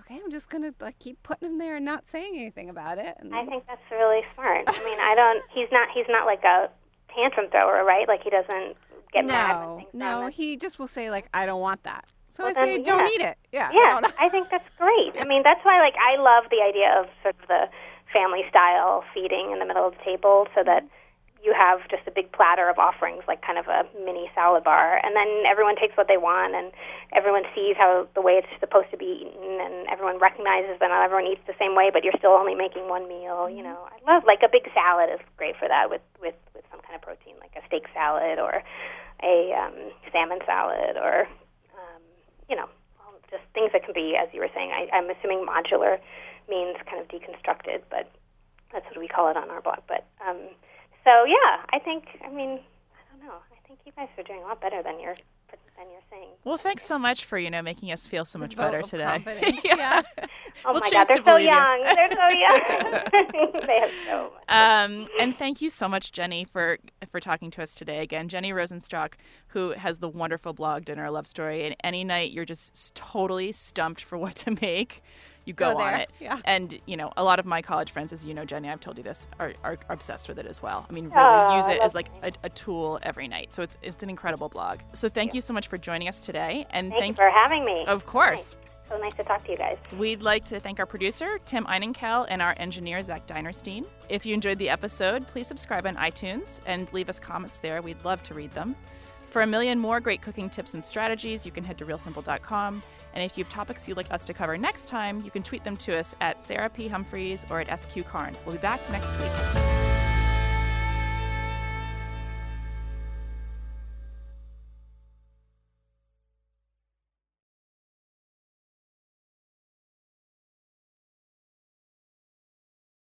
okay, 0.00 0.20
I'm 0.22 0.30
just 0.30 0.50
gonna 0.50 0.74
like 0.80 0.98
keep 0.98 1.20
putting 1.22 1.48
him 1.48 1.58
there 1.58 1.76
and 1.76 1.84
not 1.84 2.06
saying 2.06 2.34
anything 2.36 2.68
about 2.68 2.98
it. 2.98 3.16
And 3.18 3.34
I 3.34 3.44
think 3.46 3.66
that's 3.66 3.80
really 3.90 4.20
smart. 4.34 4.64
I 4.68 4.84
mean, 4.84 5.00
I 5.00 5.14
don't. 5.14 5.42
He's 5.54 5.68
not. 5.72 5.88
He's 5.94 6.06
not 6.08 6.26
like 6.26 6.44
a 6.44 6.68
tantrum 7.14 7.50
thrower, 7.50 7.82
right? 7.84 8.06
Like 8.06 8.22
he 8.22 8.30
doesn't 8.30 8.76
get 9.12 9.24
mad 9.24 9.58
when 9.58 9.68
no, 9.68 9.76
things 9.78 9.88
no, 9.94 10.20
don't. 10.20 10.34
he 10.34 10.56
just 10.56 10.78
will 10.78 10.86
say 10.86 11.10
like, 11.10 11.28
I 11.32 11.46
don't 11.46 11.60
want 11.62 11.82
that. 11.84 12.04
So 12.28 12.44
Well, 12.44 12.52
I 12.54 12.64
say, 12.64 12.76
then, 12.76 12.82
don't 12.84 13.00
yeah. 13.00 13.14
eat 13.14 13.20
it. 13.22 13.38
Yeah, 13.50 13.70
Yeah, 13.72 14.00
don't- 14.00 14.14
I 14.20 14.28
think 14.28 14.48
that's 14.50 14.68
great. 14.78 15.14
I 15.18 15.24
mean, 15.24 15.42
that's 15.42 15.64
why 15.64 15.80
like 15.80 15.94
I 15.96 16.20
love 16.20 16.44
the 16.50 16.62
idea 16.62 17.00
of 17.00 17.06
sort 17.22 17.34
of 17.40 17.48
the 17.48 17.64
family 18.12 18.44
style 18.50 19.04
feeding 19.14 19.50
in 19.52 19.58
the 19.58 19.64
middle 19.64 19.88
of 19.88 19.94
the 19.96 20.04
table, 20.04 20.46
so 20.54 20.62
that 20.64 20.84
mm-hmm. 20.84 20.97
You 21.42 21.54
have 21.54 21.86
just 21.88 22.02
a 22.06 22.10
big 22.10 22.30
platter 22.32 22.68
of 22.68 22.78
offerings, 22.78 23.22
like 23.28 23.40
kind 23.42 23.58
of 23.58 23.66
a 23.70 23.86
mini 24.04 24.30
salad 24.34 24.64
bar, 24.64 24.98
and 25.04 25.14
then 25.14 25.46
everyone 25.46 25.76
takes 25.76 25.96
what 25.96 26.08
they 26.08 26.18
want, 26.18 26.54
and 26.54 26.72
everyone 27.14 27.44
sees 27.54 27.76
how 27.78 28.08
the 28.14 28.20
way 28.20 28.42
it's 28.42 28.50
supposed 28.58 28.90
to 28.90 28.98
be 28.98 29.22
eaten, 29.22 29.62
and 29.62 29.86
everyone 29.86 30.18
recognizes 30.18 30.78
that 30.80 30.90
not 30.90 31.04
everyone 31.04 31.30
eats 31.30 31.42
the 31.46 31.58
same 31.58 31.78
way, 31.78 31.90
but 31.92 32.02
you're 32.02 32.16
still 32.18 32.34
only 32.34 32.54
making 32.54 32.88
one 32.90 33.06
meal. 33.06 33.46
You 33.48 33.62
know, 33.62 33.86
I 33.86 33.98
love 34.02 34.26
like 34.26 34.42
a 34.42 34.50
big 34.50 34.66
salad 34.74 35.10
is 35.14 35.22
great 35.36 35.54
for 35.56 35.68
that 35.68 35.90
with 35.90 36.02
with 36.18 36.36
with 36.54 36.66
some 36.70 36.82
kind 36.82 36.98
of 36.98 37.02
protein, 37.02 37.38
like 37.38 37.54
a 37.54 37.62
steak 37.70 37.86
salad 37.94 38.42
or 38.42 38.62
a 39.22 39.54
um, 39.54 39.94
salmon 40.10 40.38
salad 40.44 40.98
or 40.98 41.30
um, 41.78 42.02
you 42.50 42.56
know 42.56 42.66
just 43.30 43.44
things 43.54 43.70
that 43.72 43.84
can 43.84 43.94
be, 43.94 44.16
as 44.16 44.28
you 44.32 44.40
were 44.40 44.52
saying. 44.54 44.72
I, 44.72 44.88
I'm 44.92 45.08
assuming 45.10 45.44
modular 45.44 46.00
means 46.48 46.76
kind 46.88 47.00
of 47.00 47.08
deconstructed, 47.08 47.84
but 47.90 48.10
that's 48.72 48.84
what 48.88 48.98
we 48.98 49.08
call 49.08 49.30
it 49.30 49.36
on 49.36 49.50
our 49.50 49.60
blog. 49.60 49.84
But 49.86 50.08
um, 50.24 50.56
so 51.08 51.24
yeah, 51.24 51.64
I 51.72 51.78
think. 51.78 52.04
I 52.24 52.30
mean, 52.30 52.60
I 52.60 53.02
don't 53.10 53.26
know. 53.26 53.34
I 53.34 53.66
think 53.66 53.80
you 53.86 53.92
guys 53.96 54.08
are 54.18 54.22
doing 54.24 54.40
a 54.40 54.46
lot 54.46 54.60
better 54.60 54.82
than 54.82 55.00
you're 55.00 55.16
than 55.78 55.86
you're 55.90 56.02
saying. 56.10 56.28
Well, 56.44 56.58
thanks 56.58 56.84
so 56.84 56.98
much 56.98 57.24
for 57.24 57.38
you 57.38 57.50
know 57.50 57.62
making 57.62 57.90
us 57.92 58.06
feel 58.06 58.24
so 58.24 58.38
much 58.38 58.54
vote 58.54 58.72
better 58.72 58.82
today. 58.82 59.24
yeah. 59.64 59.76
yeah. 59.76 60.02
Oh 60.64 60.72
We'll 60.72 60.80
my 60.80 60.80
choose 60.80 60.92
God, 60.92 61.06
they're 61.08 61.16
to 61.16 61.22
so 61.22 61.24
believe 61.24 61.44
you. 61.44 61.50
young. 61.50 61.82
They're 61.84 62.12
so 62.12 62.28
young. 62.28 63.62
they 63.66 63.80
have 63.80 63.92
so 64.06 64.32
much. 64.34 64.42
Um, 64.48 65.08
and 65.20 65.34
thank 65.34 65.62
you 65.62 65.70
so 65.70 65.88
much, 65.88 66.12
Jenny, 66.12 66.44
for 66.44 66.78
for 67.10 67.20
talking 67.20 67.50
to 67.52 67.62
us 67.62 67.74
today. 67.74 68.00
Again, 68.00 68.28
Jenny 68.28 68.52
Rosenstrach, 68.52 69.14
who 69.48 69.70
has 69.70 69.98
the 69.98 70.08
wonderful 70.08 70.52
blog 70.52 70.84
Dinner 70.84 71.10
Love 71.10 71.26
Story. 71.26 71.64
And 71.64 71.76
any 71.84 72.04
night 72.04 72.32
you're 72.32 72.44
just 72.44 72.94
totally 72.94 73.52
stumped 73.52 74.02
for 74.02 74.18
what 74.18 74.34
to 74.36 74.58
make, 74.60 75.02
you 75.48 75.54
go, 75.54 75.72
Go 75.72 75.78
on 75.78 75.94
it. 76.00 76.10
yeah. 76.20 76.38
And 76.44 76.78
you 76.86 76.96
know, 76.96 77.12
a 77.16 77.24
lot 77.24 77.38
of 77.40 77.46
my 77.46 77.62
college 77.62 77.90
friends, 77.90 78.12
as 78.12 78.24
you 78.24 78.34
know, 78.34 78.44
Jenny, 78.44 78.68
I've 78.68 78.80
told 78.80 78.98
you 78.98 79.02
this, 79.04 79.26
are, 79.40 79.54
are 79.64 79.78
obsessed 79.88 80.28
with 80.28 80.38
it 80.38 80.46
as 80.46 80.62
well. 80.62 80.86
I 80.88 80.92
mean, 80.92 81.06
really 81.06 81.16
Oh, 81.26 81.56
use 81.56 81.66
it 81.68 81.80
as 81.80 81.94
like 81.94 82.08
a, 82.22 82.30
a 82.44 82.48
tool 82.50 82.98
every 83.02 83.26
night. 83.26 83.52
So 83.54 83.62
it's 83.62 83.76
it's 83.82 84.02
an 84.02 84.10
incredible 84.10 84.48
blog. 84.48 84.80
So 84.92 85.08
thank 85.08 85.34
you 85.34 85.40
so 85.40 85.52
much 85.52 85.66
for 85.68 85.78
joining 85.78 86.08
us 86.08 86.24
today. 86.24 86.66
And 86.70 86.92
Thank, 86.92 87.08
you 87.18 87.24
for 87.24 87.30
having 87.30 87.64
me. 87.64 87.84
of 87.86 88.06
course. 88.06 88.54
So 88.88 88.96
nice 88.98 89.12
to 89.14 89.22
talk 89.24 89.44
to 89.44 89.50
you 89.50 89.58
guys. 89.58 89.76
We'd 89.98 90.22
like 90.22 90.46
to 90.46 90.58
thank 90.60 90.78
our 90.78 90.86
producer, 90.86 91.38
Tim 91.44 91.66
Einenkel, 91.66 92.24
and 92.30 92.40
our 92.40 92.54
engineer, 92.58 93.02
Zach 93.02 93.26
Dinerstein. 93.26 93.84
If 94.08 94.24
you 94.24 94.32
enjoyed 94.32 94.58
the 94.58 94.70
episode, 94.70 95.26
please 95.28 95.46
subscribe 95.46 95.86
on 95.86 95.94
iTunes 95.96 96.60
and 96.64 96.90
leave 96.94 97.10
us 97.10 97.18
comments 97.20 97.58
there. 97.58 97.82
We'd 97.82 98.02
love 98.02 98.22
to 98.22 98.32
read 98.34 98.50
them. 98.52 98.74
For 99.38 99.42
a 99.42 99.46
million 99.46 99.78
more 99.78 100.00
great 100.00 100.20
cooking 100.20 100.50
tips 100.50 100.74
and 100.74 100.84
strategies, 100.84 101.46
you 101.46 101.52
can 101.52 101.62
head 101.62 101.78
to 101.78 101.86
realsimple.com. 101.86 102.82
And 103.14 103.22
if 103.22 103.38
you 103.38 103.44
have 103.44 103.52
topics 103.52 103.86
you'd 103.86 103.96
like 103.96 104.10
us 104.10 104.24
to 104.24 104.34
cover 104.34 104.58
next 104.58 104.88
time, 104.88 105.22
you 105.24 105.30
can 105.30 105.44
tweet 105.44 105.62
them 105.62 105.76
to 105.76 105.96
us 105.96 106.12
at 106.20 106.44
Sarah 106.44 106.68
P. 106.68 106.88
Humphreys 106.88 107.46
or 107.48 107.60
at 107.60 107.80
SQ 107.80 108.04
Carn. 108.08 108.36
We'll 108.44 108.56
be 108.56 108.60
back 108.60 108.80
next 108.90 109.12
week. 109.12 109.77